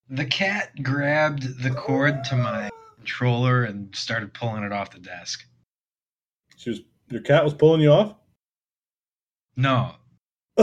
the 0.08 0.24
cat 0.24 0.70
grabbed 0.84 1.60
the 1.64 1.70
cord 1.72 2.22
to 2.22 2.36
my 2.36 2.70
controller 2.96 3.64
and 3.64 3.92
started 3.96 4.32
pulling 4.32 4.62
it 4.62 4.70
off 4.70 4.92
the 4.92 5.00
desk 5.00 5.44
She 6.56 6.70
was. 6.70 6.80
Your 7.10 7.22
cat 7.22 7.42
was 7.42 7.52
pulling 7.54 7.80
you 7.80 7.90
off. 7.90 8.14
no 9.56 9.92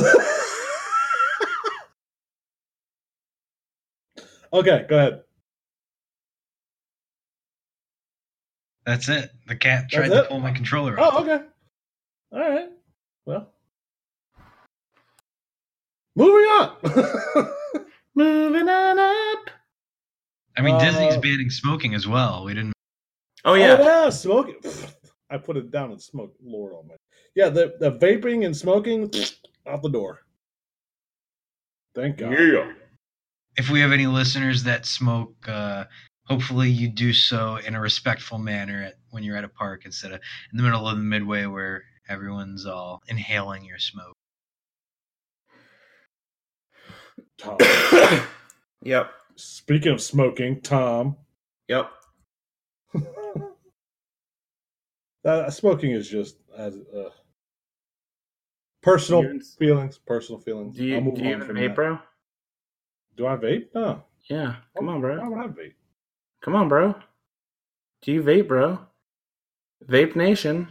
okay, 4.54 4.86
go 4.88 4.98
ahead. 4.98 5.22
that's 8.86 9.10
it 9.10 9.30
the 9.48 9.56
cat 9.56 9.90
tried 9.90 10.04
That's 10.10 10.14
to 10.22 10.24
it? 10.26 10.30
pull 10.30 10.40
my 10.40 10.52
controller 10.52 10.96
oh, 11.00 11.04
off 11.04 11.14
Oh, 11.18 11.24
okay. 11.24 11.44
All 12.34 12.40
right. 12.40 12.70
Well, 13.26 13.52
moving 16.16 16.46
on. 16.46 16.78
Moving 18.16 18.70
on 18.70 19.00
up. 19.00 19.50
i 20.56 20.62
mean 20.62 20.78
disney's 20.78 21.16
Uh, 21.16 21.20
banning 21.20 21.50
smoking 21.50 21.96
as 21.96 22.08
well 22.08 22.44
we 22.46 22.54
didn't 22.54 22.74
Oh 23.46 23.56
yeah. 23.56 23.76
Oh, 23.80 23.84
yeah, 23.84 24.10
smoking. 24.10 24.56
I 25.30 25.38
put 25.38 25.58
it 25.58 25.70
down 25.70 25.92
and 25.92 26.02
smoke. 26.02 26.34
Lord 26.42 26.72
Almighty. 26.74 27.00
Yeah, 27.36 27.50
the 27.50 27.74
the 27.80 27.92
vaping 27.92 28.46
and 28.46 28.56
smoking 28.56 29.12
out 29.68 29.82
the 29.82 29.90
door. 29.90 30.22
Thank 31.96 32.18
God. 32.20 32.32
Yeah. 32.32 32.72
if 33.58 33.70
we 33.70 33.82
have 33.82 33.92
any 33.92 34.08
listeners 34.08 34.64
that 34.64 34.86
smoke, 34.86 35.36
uh, 35.50 35.86
hopefully 36.26 36.70
you 36.70 36.88
do 36.88 37.12
so 37.12 37.58
in 37.58 37.76
a 37.76 37.82
respectful 37.82 38.38
manner 38.38 38.84
at, 38.84 38.94
when 39.10 39.24
you're 39.24 39.36
at 39.38 39.44
a 39.44 39.50
park 39.50 39.82
instead 39.86 40.12
of 40.14 40.22
in 40.52 40.58
the 40.58 40.64
middle 40.64 40.88
of 40.88 40.96
the 40.98 41.04
midway 41.04 41.46
where 41.46 41.84
everyone's 42.10 42.66
all 42.66 43.02
inhaling 43.08 43.64
your 43.66 43.80
smoke. 43.80 44.16
Tom. 47.38 47.58
yep. 48.84 49.12
Speaking 49.36 49.92
of 49.94 50.02
smoking, 50.02 50.62
Tom, 50.62 51.18
Yep. 51.68 51.90
uh, 55.26 55.50
smoking 55.50 55.92
is 55.92 56.08
just 56.10 56.38
as 56.58 56.76
uh, 56.96 57.10
personal 58.82 59.24
You- 59.24 59.42
feelings. 59.58 59.98
Personal 59.98 60.40
feelings. 60.42 60.76
Do 60.78 60.84
you, 60.86 60.96
I'll 60.98 61.12
do 61.12 61.24
you 61.24 61.38
have 61.38 61.48
from 61.48 61.56
vape, 61.56 61.68
that. 61.70 61.76
bro? 61.76 62.00
Do 63.18 63.28
I 63.28 63.36
vape? 63.38 63.68
No. 63.74 64.04
Yeah. 64.30 64.56
Come 64.78 64.90
on, 64.90 65.02
bro. 65.02 65.18
Why 65.20 65.28
bro. 65.28 65.30
would 65.38 65.40
I 65.40 65.48
vape? 65.48 65.74
Come 66.42 66.56
on, 66.56 66.68
bro. 66.70 66.96
Do 68.02 68.12
you 68.12 68.22
vape, 68.22 68.48
bro? 68.48 68.80
Vape 69.88 70.16
Nation. 70.16 70.68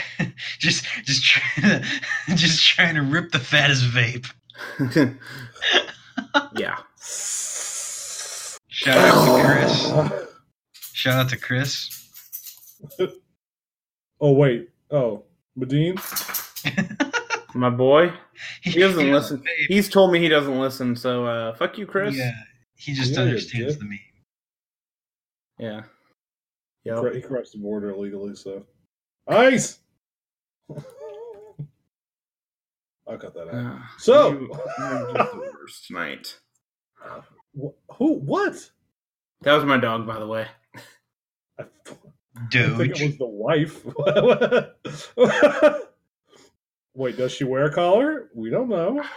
just, 0.58 0.84
just, 1.04 1.24
trying 1.24 1.82
to, 2.26 2.34
just 2.34 2.64
trying 2.66 2.94
to 2.94 3.02
rip 3.02 3.32
the 3.32 3.38
fattest 3.38 3.84
vape. 3.84 4.26
yeah. 6.56 6.78
Shout 8.68 8.98
out 8.98 9.26
to 9.26 9.44
Chris. 9.44 10.28
Shout 10.92 11.14
out 11.14 11.28
to 11.30 11.36
Chris. 11.36 12.08
oh 14.20 14.32
wait. 14.32 14.68
Oh, 14.90 15.24
Medine. 15.56 15.96
My 17.54 17.70
boy, 17.70 18.12
he 18.62 18.80
doesn't 18.80 18.98
feels 18.98 19.22
listen. 19.24 19.36
the 19.38 19.42
babe. 19.44 19.68
He's 19.68 19.88
told 19.88 20.10
me 20.12 20.20
he 20.20 20.28
doesn't 20.28 20.58
listen. 20.58 20.96
So 20.96 21.26
uh, 21.26 21.54
fuck 21.54 21.76
you, 21.76 21.86
Chris. 21.86 22.16
Yeah, 22.16 22.32
he 22.76 22.94
just 22.94 23.12
Yeah, 23.12 23.20
understands 23.20 23.74
yeah. 23.74 23.78
the 23.78 23.84
meme. 23.84 23.98
Yeah. 25.58 25.82
Yeah. 26.84 27.12
He 27.12 27.20
crossed 27.20 27.52
the 27.52 27.58
border 27.58 27.90
illegally, 27.90 28.34
so 28.34 28.64
ice. 29.28 29.78
I'll 33.08 33.18
cut 33.18 33.34
that 33.34 33.48
out. 33.48 33.54
Uh, 33.54 33.78
So- 33.98 34.30
you- 34.32 34.48
just 34.52 35.32
the 35.32 35.52
worst 35.60 35.86
tonight. 35.86 36.38
Wh- 37.60 37.94
Who? 37.96 38.14
What? 38.20 38.70
That 39.42 39.54
was 39.54 39.64
my 39.64 39.76
dog, 39.78 40.06
by 40.06 40.18
the 40.18 40.26
way. 40.26 40.46
I, 41.58 41.62
I 41.64 41.66
think 42.76 43.00
it 43.00 43.06
was 43.06 43.18
the 43.18 43.26
wife. 43.26 43.84
Wait, 46.94 47.16
does 47.16 47.32
she 47.32 47.44
wear 47.44 47.64
a 47.64 47.72
collar? 47.72 48.30
We 48.34 48.50
don't 48.50 48.68
know. 48.68 49.02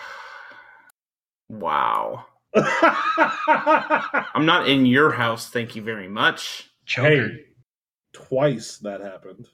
Wow. 1.47 2.25
I'm 2.55 4.47
not 4.47 4.67
in 4.67 4.87
your 4.87 5.11
house, 5.11 5.47
thank 5.51 5.75
you 5.75 5.83
very 5.83 6.07
much. 6.07 6.71
Choker. 6.87 7.07
hey, 7.27 7.45
twice 8.13 8.77
that 8.79 9.01
happened 9.01 9.47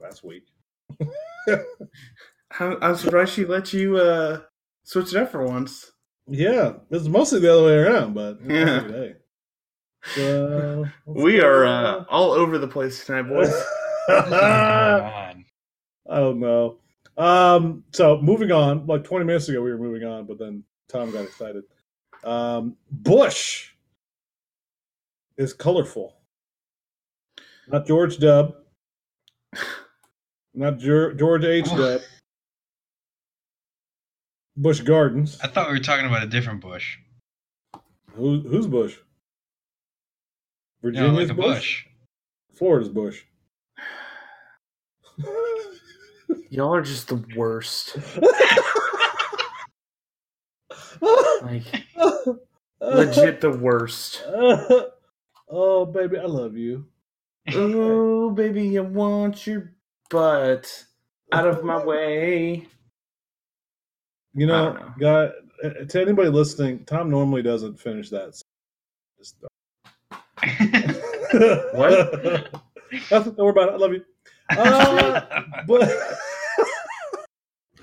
last 0.00 0.24
week. 0.24 0.48
I'm, 2.60 2.76
I'm 2.82 2.96
surprised 2.96 3.32
she 3.32 3.44
let 3.44 3.72
you 3.72 3.96
uh, 3.98 4.40
switch 4.84 5.14
it 5.14 5.22
up 5.22 5.30
for 5.30 5.44
once. 5.46 5.92
Yeah, 6.26 6.74
it's 6.90 7.06
mostly 7.06 7.40
the 7.40 7.52
other 7.52 7.64
way 7.64 7.78
around, 7.78 8.14
but 8.14 8.38
Yeah. 8.44 9.12
So, 10.14 10.86
We 11.06 11.40
are 11.40 11.64
uh, 11.64 12.04
all 12.08 12.32
over 12.32 12.58
the 12.58 12.68
place 12.68 13.04
tonight, 13.04 13.22
boys. 13.22 13.52
Come 14.08 14.32
on. 14.32 15.44
I 16.10 16.16
don't 16.16 16.40
know. 16.40 16.78
Um, 17.16 17.84
so 17.92 18.20
moving 18.22 18.52
on, 18.52 18.86
like 18.86 19.04
20 19.04 19.24
minutes 19.24 19.48
ago, 19.48 19.60
we 19.60 19.70
were 19.70 19.78
moving 19.78 20.04
on, 20.06 20.24
but 20.26 20.38
then 20.38 20.64
Tom 20.88 21.10
got 21.10 21.24
excited. 21.24 21.64
Um, 22.24 22.76
Busch 22.90 23.72
is 25.36 25.52
colorful. 25.52 26.16
Not 27.68 27.86
George 27.86 28.18
Dub. 28.18 28.54
Not 30.58 30.78
George 30.78 31.44
H. 31.44 31.66
Dub. 31.66 32.00
Busch 34.56 34.80
Gardens. 34.80 35.38
I 35.40 35.46
thought 35.46 35.68
we 35.68 35.74
were 35.74 35.84
talking 35.84 36.04
about 36.06 36.24
a 36.24 36.26
different 36.26 36.60
bush. 36.60 36.98
Who, 38.14 38.40
who's 38.40 38.66
Bush? 38.66 38.96
You 40.82 40.90
know, 40.90 41.12
Virginia's 41.12 41.28
like 41.28 41.36
Bush? 41.36 41.46
bush. 41.46 41.86
Florida's 42.58 42.88
Busch. 42.88 43.22
Y'all 46.50 46.74
are 46.74 46.82
just 46.82 47.06
the 47.06 47.24
worst. 47.36 47.96
Like, 51.40 51.62
legit 52.80 53.40
the 53.40 53.50
worst. 53.50 54.24
oh, 55.48 55.86
baby, 55.86 56.18
I 56.18 56.24
love 56.24 56.56
you. 56.56 56.86
Oh, 57.54 58.30
baby, 58.32 58.76
I 58.76 58.80
want 58.80 59.46
your 59.46 59.72
butt 60.10 60.84
out 61.32 61.48
of 61.48 61.64
my 61.64 61.78
way. 61.84 62.66
You 64.34 64.46
know, 64.46 64.64
don't 64.64 64.74
know. 64.76 64.94
guy, 64.98 65.30
uh, 65.64 65.84
to 65.88 66.00
anybody 66.02 66.30
listening, 66.30 66.84
Tom 66.86 67.10
normally 67.10 67.42
doesn't 67.42 67.80
finish 67.80 68.10
that. 68.10 68.40
Just 69.18 69.36
What? 71.72 71.92
Nothing. 73.10 73.34
Don't 73.34 73.38
worry 73.38 73.50
about 73.50 73.68
it. 73.70 73.74
I 73.74 73.76
love 73.76 73.92
you. 73.92 74.04
Uh, 74.56 75.20
but 75.66 75.90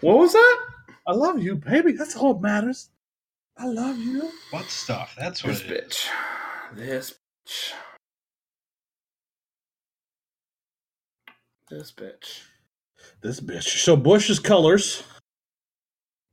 What 0.02 0.18
was 0.20 0.34
that? 0.34 0.60
I 1.08 1.14
love 1.14 1.40
you, 1.44 1.56
baby. 1.58 1.94
That's 1.94 2.16
all 2.16 2.36
that 2.36 2.42
matters. 2.44 2.90
I 3.58 3.68
love 3.68 3.98
you. 4.00 4.32
what 4.52 4.66
stuff? 4.70 5.16
That's 5.18 5.44
what 5.44 5.52
This 5.52 5.62
it 5.62 5.72
is. 5.72 5.84
bitch. 5.88 6.08
This 6.76 7.16
bitch. 7.48 7.74
This 11.76 11.92
bitch. 11.92 12.42
This 13.22 13.42
bitch. 13.42 13.84
So 13.84 13.98
Busch's 13.98 14.40
colors. 14.40 15.04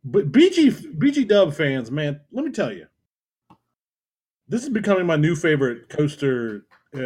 But 0.04 0.32
BG 0.32 0.98
BG 0.98 1.28
Dub 1.28 1.54
fans, 1.54 1.90
man, 1.90 2.20
let 2.32 2.44
me 2.44 2.52
tell 2.52 2.72
you, 2.72 2.86
this 4.48 4.62
is 4.64 4.70
becoming 4.70 5.06
my 5.06 5.16
new 5.16 5.36
favorite 5.36 5.88
coaster 5.90 6.66
uh, 6.96 7.00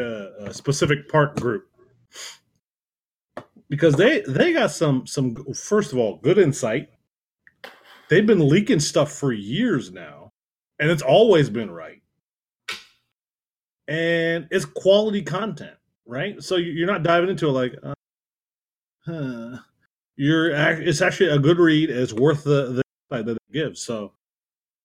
uh, 0.46 0.52
specific 0.52 1.08
park 1.08 1.36
group 1.40 1.68
because 3.68 3.96
they 3.96 4.22
they 4.28 4.52
got 4.52 4.70
some 4.72 5.06
some 5.06 5.36
first 5.54 5.92
of 5.92 5.98
all 5.98 6.18
good 6.22 6.38
insight. 6.38 6.88
They've 8.10 8.26
been 8.26 8.48
leaking 8.48 8.80
stuff 8.80 9.12
for 9.12 9.32
years 9.32 9.92
now, 9.92 10.30
and 10.80 10.90
it's 10.90 11.02
always 11.02 11.50
been 11.50 11.70
right. 11.70 12.02
And 13.88 14.48
it's 14.50 14.64
quality 14.66 15.22
content, 15.22 15.76
right? 16.06 16.42
So 16.42 16.56
you- 16.56 16.72
you're 16.72 16.88
not 16.88 17.02
diving 17.04 17.30
into 17.30 17.48
it 17.48 17.52
like, 17.52 17.74
huh. 19.06 19.58
You're 20.16 20.50
it's 20.50 21.02
actually 21.02 21.30
a 21.30 21.38
good 21.38 21.58
read. 21.58 21.90
It's 21.90 22.12
worth 22.12 22.44
the 22.44 22.72
the 22.72 22.82
insight 23.10 23.26
that 23.26 23.32
it 23.36 23.52
gives. 23.52 23.82
So 23.82 24.12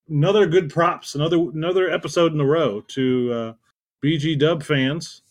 another 0.10 0.46
good 0.46 0.70
props, 0.70 1.16
another 1.16 1.38
another 1.38 1.90
episode 1.90 2.34
in 2.34 2.42
a 2.42 2.46
row 2.46 2.82
to 2.90 3.34
uh, 3.34 3.54
BG 4.04 4.38
Dub 4.40 4.62
fans 4.64 5.22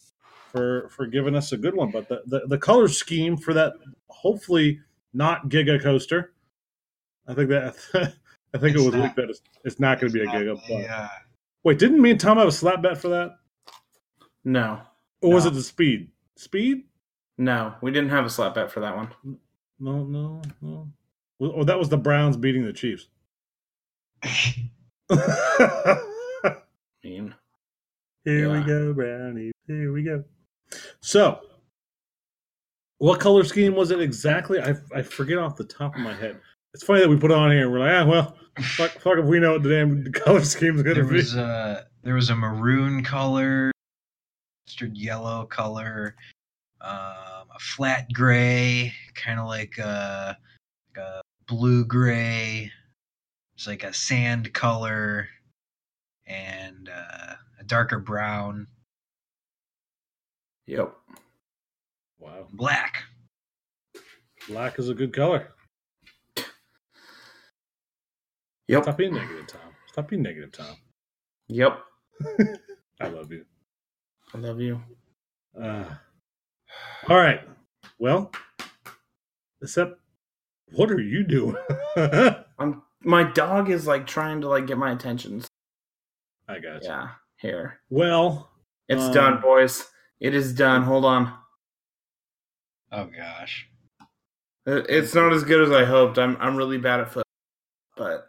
for 0.52 0.88
for 0.88 1.06
giving 1.06 1.34
us 1.36 1.52
a 1.52 1.56
good 1.58 1.74
one. 1.74 1.90
But 1.90 2.08
the, 2.08 2.22
the 2.26 2.46
the 2.46 2.58
color 2.58 2.88
scheme 2.88 3.36
for 3.36 3.52
that 3.54 3.74
hopefully 4.08 4.80
not 5.12 5.48
Giga 5.50 5.82
Coaster. 5.82 6.32
I 7.28 7.34
think 7.34 7.50
that 7.50 7.74
I 8.54 8.58
think 8.58 8.74
It's 8.76 8.82
it 8.82 8.86
was 8.86 8.94
not. 8.94 9.16
that 9.16 9.28
it's, 9.30 9.42
it's 9.64 9.80
not 9.80 10.00
going 10.00 10.12
to 10.12 10.18
be 10.18 10.24
a 10.24 10.28
Giga. 10.28 10.54
But, 10.54 10.66
the, 10.78 10.88
uh, 10.90 11.08
Wait, 11.62 11.78
didn't 11.78 12.00
me 12.00 12.12
and 12.12 12.18
Tom 12.20 12.38
have 12.38 12.48
a 12.48 12.52
slap 12.52 12.80
bet 12.80 12.96
for 12.96 13.08
that, 13.08 13.32
No. 14.44 14.80
or 15.20 15.34
was 15.34 15.44
No. 15.44 15.50
it 15.50 15.54
the 15.54 15.62
speed? 15.62 16.10
Speed? 16.36 16.84
No, 17.40 17.74
we 17.80 17.90
didn't 17.90 18.10
have 18.10 18.26
a 18.26 18.30
slap 18.30 18.54
bet 18.54 18.70
for 18.70 18.80
that 18.80 18.94
one. 18.94 19.08
No, 19.78 20.04
no, 20.04 20.42
no. 20.60 20.86
Well, 21.38 21.54
Oh, 21.56 21.64
that 21.64 21.78
was 21.78 21.88
the 21.88 21.96
Browns 21.96 22.36
beating 22.36 22.66
the 22.66 22.72
Chiefs. 22.72 23.08
mean. 27.02 27.34
Here 28.26 28.52
we 28.52 28.60
go, 28.62 28.92
Brownie. 28.92 29.52
Here 29.66 29.90
we 29.90 30.02
go. 30.02 30.22
So, 31.00 31.40
what 32.98 33.20
color 33.20 33.42
scheme 33.44 33.74
was 33.74 33.90
it 33.90 34.02
exactly? 34.02 34.60
I, 34.60 34.74
I 34.94 35.00
forget 35.00 35.38
off 35.38 35.56
the 35.56 35.64
top 35.64 35.94
of 35.94 36.02
my 36.02 36.12
head. 36.12 36.38
It's 36.74 36.84
funny 36.84 37.00
that 37.00 37.08
we 37.08 37.16
put 37.16 37.30
it 37.30 37.38
on 37.38 37.50
here 37.50 37.62
and 37.62 37.72
we're 37.72 37.78
like, 37.78 37.92
ah, 37.92 38.04
well, 38.06 38.36
fuck, 38.76 38.90
fuck 39.00 39.16
if 39.18 39.24
we 39.24 39.40
know 39.40 39.52
what 39.52 39.62
the 39.62 39.70
damn 39.70 40.04
color 40.12 40.44
scheme 40.44 40.76
is 40.76 40.82
going 40.82 40.96
to 40.96 41.02
there 41.04 41.10
be. 41.10 41.16
was 41.16 41.34
a 41.36 41.86
there 42.02 42.16
was 42.16 42.28
a 42.28 42.36
maroon 42.36 43.02
color, 43.02 43.72
mustard 44.66 44.94
yellow 44.94 45.46
color, 45.46 46.14
um, 46.80 47.48
a 47.54 47.58
flat 47.60 48.12
gray, 48.12 48.92
kind 49.14 49.38
of 49.38 49.46
like 49.46 49.78
a, 49.78 50.36
like 50.88 51.04
a 51.04 51.22
blue 51.46 51.84
gray. 51.84 52.70
It's 53.54 53.66
like 53.66 53.84
a 53.84 53.92
sand 53.92 54.52
color, 54.54 55.28
and 56.26 56.88
uh, 56.88 57.34
a 57.58 57.64
darker 57.66 57.98
brown, 57.98 58.66
Yep. 60.66 60.94
Wow. 62.20 62.46
black. 62.52 63.02
Black 64.48 64.78
is 64.78 64.88
a 64.88 64.94
good 64.94 65.12
color. 65.12 65.48
Yep. 68.68 68.84
Stop 68.84 68.96
being 68.96 69.14
negative, 69.14 69.46
Tom. 69.48 69.60
Stop 69.88 70.08
being 70.08 70.22
negative, 70.22 70.52
Tom. 70.52 70.76
Yep. 71.48 71.80
I 73.00 73.08
love 73.08 73.32
you. 73.32 73.44
I 74.32 74.38
love 74.38 74.60
you. 74.60 74.80
Uh, 75.60 75.84
all 77.08 77.16
right. 77.16 77.40
Well, 77.98 78.30
except, 79.62 79.98
what 80.72 80.90
are 80.90 81.00
you 81.00 81.24
doing? 81.24 81.56
I'm 82.58 82.82
my 83.02 83.22
dog 83.24 83.70
is 83.70 83.86
like 83.86 84.06
trying 84.06 84.40
to 84.42 84.48
like 84.48 84.66
get 84.66 84.76
my 84.78 84.92
attention. 84.92 85.42
I 86.48 86.58
got 86.58 86.82
you. 86.82 86.88
Yeah. 86.88 87.08
Here. 87.38 87.80
Well, 87.88 88.50
It's 88.88 89.04
Um, 89.04 89.12
done, 89.14 89.40
boys. 89.40 89.86
It 90.20 90.34
is 90.34 90.52
done. 90.52 90.82
Hold 90.82 91.04
on. 91.06 91.32
Oh 92.92 93.04
gosh. 93.06 93.66
It's 94.66 95.14
not 95.14 95.32
as 95.32 95.42
good 95.44 95.62
as 95.62 95.70
I 95.72 95.84
hoped. 95.84 96.18
I'm 96.18 96.36
I'm 96.38 96.56
really 96.56 96.76
bad 96.78 97.00
at 97.00 97.10
foot, 97.12 97.24
but 97.96 98.26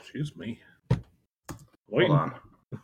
excuse 0.00 0.34
me. 0.36 0.60
hold 0.90 1.02
Wait. 1.88 2.10
on. 2.10 2.34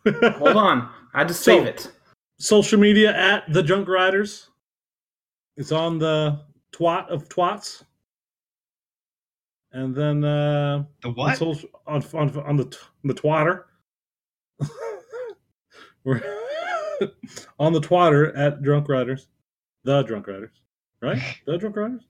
Hold 0.39 0.57
on. 0.57 0.89
I 1.15 1.19
had 1.19 1.29
to 1.29 1.35
save 1.35 1.63
So- 1.63 1.69
it. 1.69 1.93
Social 2.41 2.81
media 2.81 3.15
at 3.15 3.45
the 3.53 3.63
Drunk 3.63 3.87
Riders. 3.87 4.49
It's 5.57 5.73
on 5.73 5.99
the 5.99 6.41
twat 6.73 7.09
of 7.09 7.29
twats. 7.29 7.85
And 9.73 9.95
then 9.95 10.25
uh 10.25 10.85
The 11.03 11.09
on, 11.09 11.15
what? 11.15 11.39
social, 11.39 11.69
on, 11.87 12.03
on, 12.15 12.37
on 12.41 12.57
the 12.57 12.65
on 13.05 13.09
the 13.09 13.15
twatter. 13.15 13.65
We're 16.03 16.23
on 17.59 17.73
the 17.73 17.81
Twitter 17.81 18.35
at 18.37 18.63
Drunk 18.63 18.89
Riders, 18.89 19.29
the 19.85 20.03
Drunk 20.03 20.27
Riders, 20.27 20.63
right? 21.03 21.21
The 21.47 21.59
Drunk 21.59 21.77
Riders. 21.77 22.03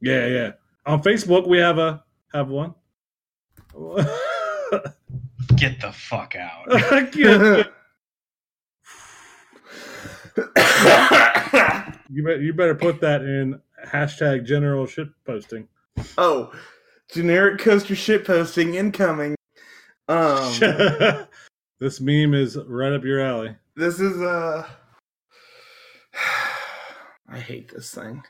Yeah, 0.00 0.26
yeah. 0.26 0.52
On 0.84 1.00
Facebook, 1.02 1.46
we 1.46 1.58
have 1.58 1.78
a 1.78 2.02
have 2.32 2.48
one. 2.48 2.74
Get 5.56 5.80
the 5.80 5.92
fuck 5.92 6.34
out. 6.36 7.72
You 12.08 12.22
better 12.22 12.42
you 12.42 12.52
better 12.52 12.74
put 12.74 13.00
that 13.00 13.22
in 13.22 13.60
hashtag 13.84 14.44
general 14.44 14.86
shit 14.86 15.08
posting. 15.24 15.66
oh, 16.18 16.52
generic 17.10 17.58
coaster 17.58 17.96
shit 17.96 18.24
posting 18.24 18.74
incoming. 18.74 19.34
Um, 20.08 20.52
this 21.80 22.00
meme 22.00 22.34
is 22.34 22.56
right 22.68 22.92
up 22.92 23.04
your 23.04 23.20
alley. 23.20 23.56
this 23.74 23.98
is 23.98 24.20
uh 24.22 24.66
I 27.28 27.38
hate 27.38 27.72
this 27.72 27.92
thing. 27.92 28.22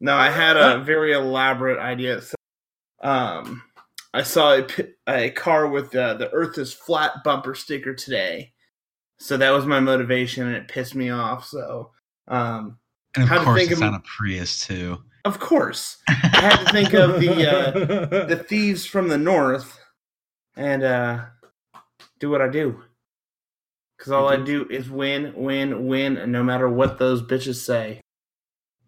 No, 0.00 0.14
I 0.16 0.30
had 0.30 0.56
a 0.56 0.80
very 0.80 1.12
elaborate 1.12 1.78
idea. 1.78 2.20
So, 2.20 2.34
um, 3.02 3.62
I 4.12 4.22
saw 4.22 4.58
a, 4.58 4.66
a 5.08 5.30
car 5.30 5.68
with 5.68 5.94
uh, 5.94 6.14
the 6.14 6.30
Earth 6.32 6.58
is 6.58 6.72
flat 6.74 7.22
bumper 7.24 7.54
sticker 7.54 7.94
today, 7.94 8.52
so 9.18 9.36
that 9.36 9.50
was 9.50 9.66
my 9.66 9.80
motivation, 9.80 10.46
and 10.46 10.56
it 10.56 10.68
pissed 10.68 10.94
me 10.94 11.10
off. 11.10 11.46
So, 11.46 11.90
um, 12.28 12.78
And 13.14 13.22
of 13.24 13.28
How 13.28 13.38
to 13.38 13.44
course, 13.44 13.58
think 13.58 13.70
it's 13.72 13.80
of- 13.80 13.86
on 13.88 13.94
a 13.94 14.00
Prius 14.00 14.66
too. 14.66 14.98
of 15.24 15.38
course, 15.40 15.98
I 16.08 16.12
had 16.12 16.56
to 16.66 16.72
think 16.72 16.92
of 16.94 17.20
the 17.20 17.50
uh, 17.50 17.70
the 18.26 18.36
thieves 18.36 18.84
from 18.86 19.08
the 19.08 19.18
north 19.18 19.78
and 20.56 20.82
uh, 20.84 21.24
do 22.20 22.30
what 22.30 22.40
I 22.42 22.48
do. 22.48 22.82
Because 23.98 24.12
all 24.12 24.28
I 24.28 24.36
do 24.36 24.66
is 24.68 24.90
win, 24.90 25.32
win, 25.34 25.86
win, 25.86 26.30
no 26.30 26.44
matter 26.44 26.68
what 26.68 26.98
those 26.98 27.22
bitches 27.22 27.64
say. 27.64 28.00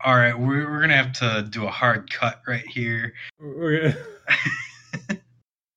All 0.04 0.14
right, 0.14 0.38
we're, 0.38 0.70
we're 0.70 0.80
gonna 0.82 0.96
have 0.96 1.12
to 1.14 1.48
do 1.50 1.66
a 1.66 1.70
hard 1.70 2.12
cut 2.12 2.42
right 2.46 2.66
here. 2.66 3.14
Okay. 3.42 3.96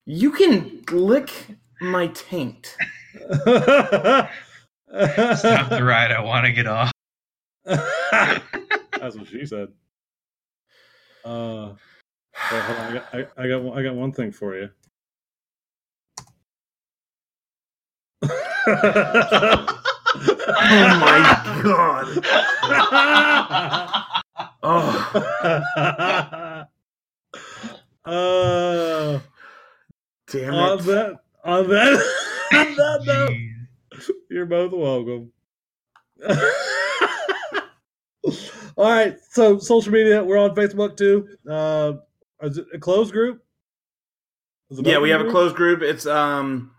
You 0.04 0.32
can 0.32 0.82
lick 0.90 1.30
my 1.82 2.06
taint. 2.08 2.76
Stop 3.16 4.28
the 5.70 5.80
ride. 5.82 6.12
I 6.12 6.20
want 6.22 6.44
to 6.46 6.52
get 6.52 6.66
off. 6.66 6.92
That's 7.64 9.16
what 9.16 9.26
she 9.28 9.46
said. 9.46 9.68
Uh, 11.24 11.72
well, 12.50 12.62
hold 12.62 12.78
on. 12.78 12.86
I 12.86 12.92
got, 12.94 13.04
I, 13.14 13.26
I 13.44 13.48
got, 13.48 13.62
one- 13.62 13.78
I 13.78 13.82
got 13.82 13.94
one 13.94 14.12
thing 14.12 14.32
for 14.32 14.56
you. 14.56 14.68
Oh 20.54 20.98
my 21.00 21.18
god. 21.62 22.06
Oh, 24.64 26.64
uh, 28.04 29.18
damn 30.30 30.54
on 30.54 30.78
it. 30.78 30.82
that, 30.84 31.21
on 31.44 31.68
that, 31.68 31.92
on 32.52 32.76
that 32.76 33.02
note, 33.04 33.36
you're 34.30 34.46
both 34.46 34.72
welcome. 34.72 35.32
All 38.76 38.90
right, 38.90 39.16
so 39.30 39.58
social 39.58 39.92
media, 39.92 40.22
we're 40.24 40.38
on 40.38 40.54
Facebook 40.54 40.96
too. 40.96 41.28
Uh, 41.48 41.94
is 42.42 42.58
it 42.58 42.66
a 42.72 42.78
closed 42.78 43.12
group? 43.12 43.42
Yeah, 44.70 44.98
we 44.98 45.12
open 45.12 45.26
have 45.26 45.28
a 45.28 45.30
closed 45.30 45.56
group. 45.56 45.82
It's 45.82 46.06
um 46.06 46.70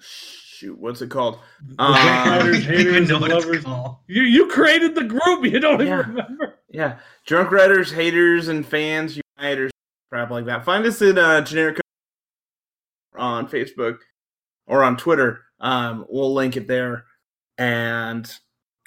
shoot, 0.00 0.78
what's 0.78 1.02
it 1.02 1.10
called? 1.10 1.38
Um, 1.78 1.94
Zack 1.94 2.26
I 2.26 2.38
Riders, 2.38 2.64
don't 2.64 2.74
even 2.74 2.94
haters, 2.94 3.10
and 3.10 3.20
lovers. 3.20 3.64
You 4.06 4.22
you 4.22 4.48
created 4.48 4.94
the 4.94 5.04
group. 5.04 5.44
You 5.44 5.60
don't 5.60 5.80
even 5.80 5.98
remember. 5.98 6.58
Yeah. 6.70 6.98
Drunk 7.26 7.50
Riders, 7.50 7.92
haters, 7.92 8.48
and 8.48 8.66
fans 8.66 9.18
uniters, 9.38 9.70
crap 10.10 10.30
like 10.30 10.46
that. 10.46 10.64
Find 10.64 10.84
us 10.86 11.02
in 11.02 11.18
uh 11.18 11.40
generic 11.42 11.80
on 13.16 13.48
Facebook 13.48 13.98
or 14.66 14.82
on 14.82 14.96
Twitter. 14.96 15.42
Um, 15.60 16.06
we'll 16.08 16.32
link 16.34 16.56
it 16.56 16.68
there. 16.68 17.04
And 17.58 18.30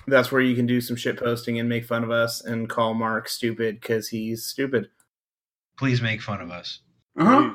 that's 0.07 0.32
where 0.32 0.41
you 0.41 0.55
can 0.55 0.65
do 0.65 0.82
some 0.82 0.95
shit 0.95 1.17
posting 1.17 1.59
and 1.59 1.69
make 1.69 1.86
fun 1.86 2.03
of 2.03 2.11
us 2.11 2.43
and 2.43 2.69
call 2.69 2.93
Mark 2.93 3.30
stupid 3.30 3.80
because 3.80 4.09
he's 4.09 4.45
stupid. 4.45 4.89
Please 5.78 6.01
make 6.01 6.21
fun 6.21 6.41
of 6.41 6.51
us. 6.51 6.80
Uh-huh. 7.17 7.53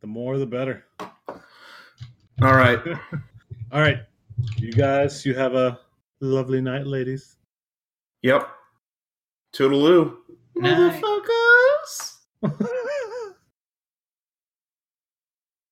The 0.00 0.06
more, 0.06 0.38
the 0.38 0.46
better. 0.46 0.84
All 0.98 2.56
right. 2.56 2.78
All 3.72 3.80
right, 3.80 4.00
you 4.56 4.72
guys. 4.72 5.24
You 5.24 5.34
have 5.34 5.54
a 5.54 5.78
lovely 6.20 6.60
night, 6.60 6.88
ladies. 6.88 7.36
Yep. 8.22 8.48
Toodaloo. 9.54 10.16
Night. 10.56 11.00
Motherfuckers. 11.00 12.16